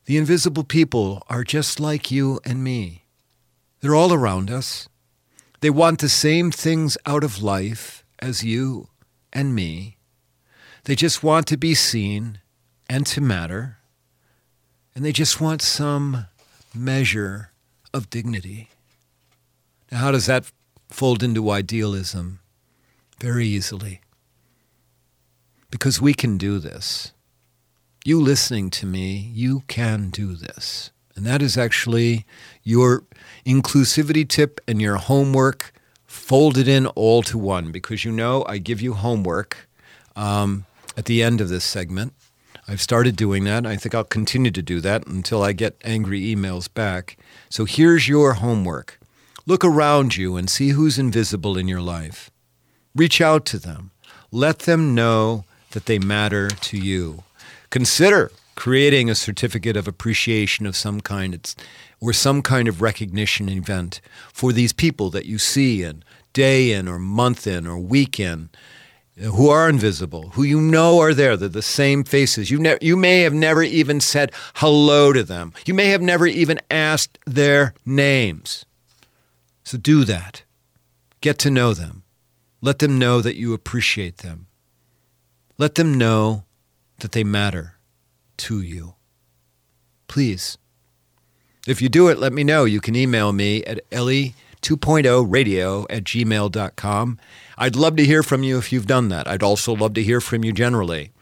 The 0.07 0.17
invisible 0.17 0.65
people 0.65 1.23
are 1.29 1.45
just 1.45 1.81
like 1.81 2.11
you 2.11 2.41
and 2.45 2.63
me. 2.63 3.07
They're 3.81 3.95
all 3.95 4.13
around 4.13 4.51
us. 4.51 4.89
They 5.61 5.71
want 5.71 6.01
the 6.01 6.09
same 6.09 6.51
things 6.51 6.99
out 7.07 7.25
of 7.25 7.43
life 7.43 8.05
as 8.19 8.45
you 8.45 8.89
and 9.33 9.55
me. 9.55 9.97
They 10.85 10.95
just 10.95 11.23
want 11.23 11.47
to 11.47 11.57
be 11.57 11.75
seen 11.75 12.41
and 12.89 13.07
to 13.07 13.21
matter. 13.23 13.79
And 14.95 15.05
they 15.05 15.13
just 15.13 15.41
want 15.41 15.63
some 15.63 16.27
measure 16.75 17.51
of 17.95 18.11
dignity. 18.11 18.69
Now, 19.91 19.99
how 19.99 20.11
does 20.11 20.27
that 20.27 20.51
fold 20.91 21.23
into 21.23 21.51
idealism? 21.51 22.41
Very 23.21 23.47
easily. 23.47 24.01
Because 25.71 26.01
we 26.01 26.13
can 26.13 26.37
do 26.37 26.59
this. 26.59 27.13
You 28.05 28.21
listening 28.21 28.69
to 28.71 28.87
me, 28.87 29.31
you 29.33 29.63
can 29.69 30.11
do 30.11 30.35
this. 30.35 30.91
And 31.17 31.25
that 31.25 31.41
is 31.41 31.57
actually 31.57 32.27
your 32.63 33.05
inclusivity 33.47 34.29
tip 34.29 34.61
and 34.67 34.83
your 34.83 34.97
homework 34.97 35.73
folded 36.05 36.69
in 36.69 36.87
all 36.89 37.23
to 37.23 37.39
one 37.39 37.73
because 37.73 38.05
you 38.05 38.13
know 38.13 38.45
I 38.49 38.59
give 38.59 38.81
you 38.83 38.95
homework 38.95 39.69
um, 40.17 40.67
at 40.97 41.05
the 41.07 41.23
end 41.23 41.41
of 41.41 41.49
this 41.49 41.65
segment. 41.65 42.13
I've 42.67 42.81
started 42.81 43.17
doing 43.17 43.45
that. 43.45 43.67
I 43.67 43.77
think 43.77 43.95
I'll 43.95 44.05
continue 44.05 44.51
to 44.51 44.63
do 44.63 44.81
that 44.81 45.07
until 45.07 45.43
I 45.43 45.53
get 45.53 45.81
angry 45.85 46.23
emails 46.23 46.73
back. 46.73 47.17
So 47.49 47.65
here's 47.65 48.09
your 48.09 48.35
homework 48.35 48.99
look 49.47 49.65
around 49.65 50.17
you 50.17 50.37
and 50.37 50.49
see 50.49 50.71
who's 50.71 50.99
invisible 50.99 51.59
in 51.59 51.69
your 51.69 51.83
life. 51.83 52.31
Reach 52.95 53.21
out 53.21 53.45
to 53.47 53.59
them, 53.59 53.91
let 54.33 54.61
them 54.61 54.95
know 54.95 55.45
that 55.73 55.87
they 55.87 55.99
matter 55.99 56.49
to 56.49 56.79
you. 56.79 57.25
Consider 57.69 58.31
creating 58.55 59.11
a 59.11 59.15
certificate 59.15 59.77
of 59.77 59.89
appreciation 59.89 60.65
of 60.65 60.77
some 60.77 61.01
kind 61.01 61.35
it's, 61.35 61.55
or 62.01 62.13
some 62.13 62.41
kind 62.41 62.69
of 62.69 62.81
recognition 62.81 63.49
event 63.49 64.01
for 64.33 64.53
these 64.53 64.73
people 64.73 65.11
that 65.11 65.27
you 65.27 65.39
see 65.39 65.83
in 65.83 66.03
day 66.33 66.73
in 66.73 66.89
or 66.89 66.99
month 66.99 67.47
in 67.47 67.67
or 67.67 67.79
week 67.79 68.19
in 68.19 68.49
who 69.17 69.49
are 69.49 69.69
invisible, 69.69 70.31
who 70.31 70.43
you 70.43 70.61
know 70.61 71.01
are 71.01 71.15
there. 71.15 71.37
They're 71.37 71.49
the 71.49 71.63
same 71.63 72.05
faces. 72.05 72.51
You, 72.51 72.59
ne- 72.59 72.79
you 72.81 72.97
may 72.97 73.21
have 73.21 73.35
never 73.35 73.63
even 73.63 74.01
said 74.01 74.33
hello 74.57 75.13
to 75.13 75.23
them. 75.23 75.53
You 75.67 75.75
may 75.75 75.87
have 75.87 76.03
never 76.03 76.27
even 76.27 76.61
asked 76.71 77.19
their 77.25 77.75
names. 77.87 78.65
So 79.63 79.79
do 79.79 80.05
that. 80.05 80.43
Get 81.21 81.39
to 81.41 81.51
know 81.51 81.75
them. 81.75 82.03
Let 82.61 82.81
them 82.81 82.99
know 82.99 83.21
that 83.21 83.37
you 83.37 83.55
appreciate 83.55 84.19
them. 84.19 84.47
Let 85.59 85.77
them 85.77 85.95
know 85.95 86.45
that 86.99 87.13
they 87.13 87.25
matter 87.25 87.75
to 88.39 88.61
you. 88.61 88.95
Please. 90.09 90.59
If 91.67 91.81
you 91.81 91.89
do 91.89 92.09
it, 92.09 92.19
let 92.19 92.33
me 92.33 92.45
know. 92.45 92.65
You 92.65 92.81
can 92.81 92.97
email 92.97 93.33
me 93.33 93.65
at 93.65 93.81
ellie2.0radio 94.65 95.87
at 95.91 96.05
gmail.com 96.05 97.19
I'd 97.57 97.77
love 97.77 97.97
to 97.97 98.05
hear 98.05 98.23
from 98.23 98.43
you 98.43 98.59
if 98.59 98.73
you've 98.73 98.87
done 98.87 99.11
that. 99.11 99.29
I'd 99.29 99.43
also 99.43 99.75
love 99.77 99.95
to 99.95 100.03
hear 100.03 100.21
from 100.21 100.45
you 100.45 100.53
generally. 100.53 101.13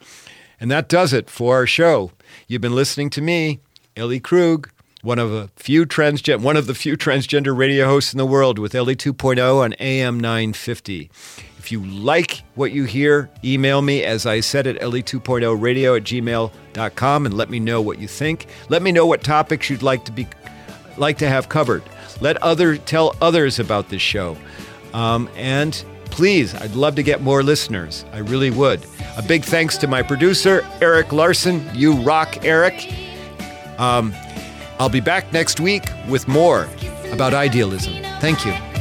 And 0.58 0.70
that 0.70 0.88
does 0.88 1.12
it 1.12 1.28
for 1.28 1.56
our 1.56 1.66
show. 1.66 2.12
You've 2.48 2.62
been 2.62 2.74
listening 2.74 3.10
to 3.10 3.20
me, 3.20 3.60
Ellie 3.96 4.20
Krug, 4.20 4.70
one 5.02 5.18
of 5.18 5.30
a 5.30 5.50
few 5.56 5.84
transgen- 5.84 6.40
one 6.40 6.56
of 6.56 6.66
the 6.66 6.74
few 6.74 6.96
transgender 6.96 7.54
radio 7.56 7.86
hosts 7.86 8.14
in 8.14 8.18
the 8.18 8.24
world 8.24 8.58
with 8.58 8.74
Ellie 8.74 8.96
2.0 8.96 9.62
on 9.62 9.74
AM 9.74 10.18
950. 10.18 11.10
If 11.58 11.70
you 11.70 11.84
like 11.84 12.42
what 12.54 12.72
you 12.72 12.84
hear, 12.84 13.28
email 13.44 13.82
me, 13.82 14.02
as 14.02 14.24
I 14.24 14.40
said, 14.40 14.66
at 14.66 14.80
ellie2.0 14.80 15.60
radio 15.60 15.94
at 15.96 16.04
gmail.com 16.04 17.26
and 17.26 17.36
let 17.36 17.50
me 17.50 17.60
know 17.60 17.82
what 17.82 17.98
you 17.98 18.08
think. 18.08 18.46
Let 18.70 18.80
me 18.82 18.90
know 18.90 19.06
what 19.06 19.22
topics 19.22 19.68
you'd 19.68 19.82
like 19.82 20.04
to 20.06 20.12
be 20.12 20.26
like 20.96 21.18
to 21.18 21.28
have 21.28 21.48
covered. 21.48 21.82
Let 22.20 22.42
other 22.42 22.76
tell 22.76 23.16
others 23.20 23.58
about 23.58 23.88
this 23.88 24.02
show. 24.02 24.36
Um, 24.92 25.28
and 25.36 25.84
Please, 26.12 26.54
I'd 26.54 26.74
love 26.74 26.94
to 26.96 27.02
get 27.02 27.22
more 27.22 27.42
listeners. 27.42 28.04
I 28.12 28.18
really 28.18 28.50
would. 28.50 28.84
A 29.16 29.22
big 29.22 29.44
thanks 29.44 29.78
to 29.78 29.86
my 29.86 30.02
producer, 30.02 30.62
Eric 30.82 31.10
Larson. 31.10 31.66
You 31.72 31.94
rock, 31.94 32.44
Eric. 32.44 32.86
Um, 33.78 34.12
I'll 34.78 34.90
be 34.90 35.00
back 35.00 35.32
next 35.32 35.58
week 35.58 35.84
with 36.10 36.28
more 36.28 36.68
about 37.12 37.32
idealism. 37.32 37.94
Thank 38.20 38.44
you. 38.44 38.71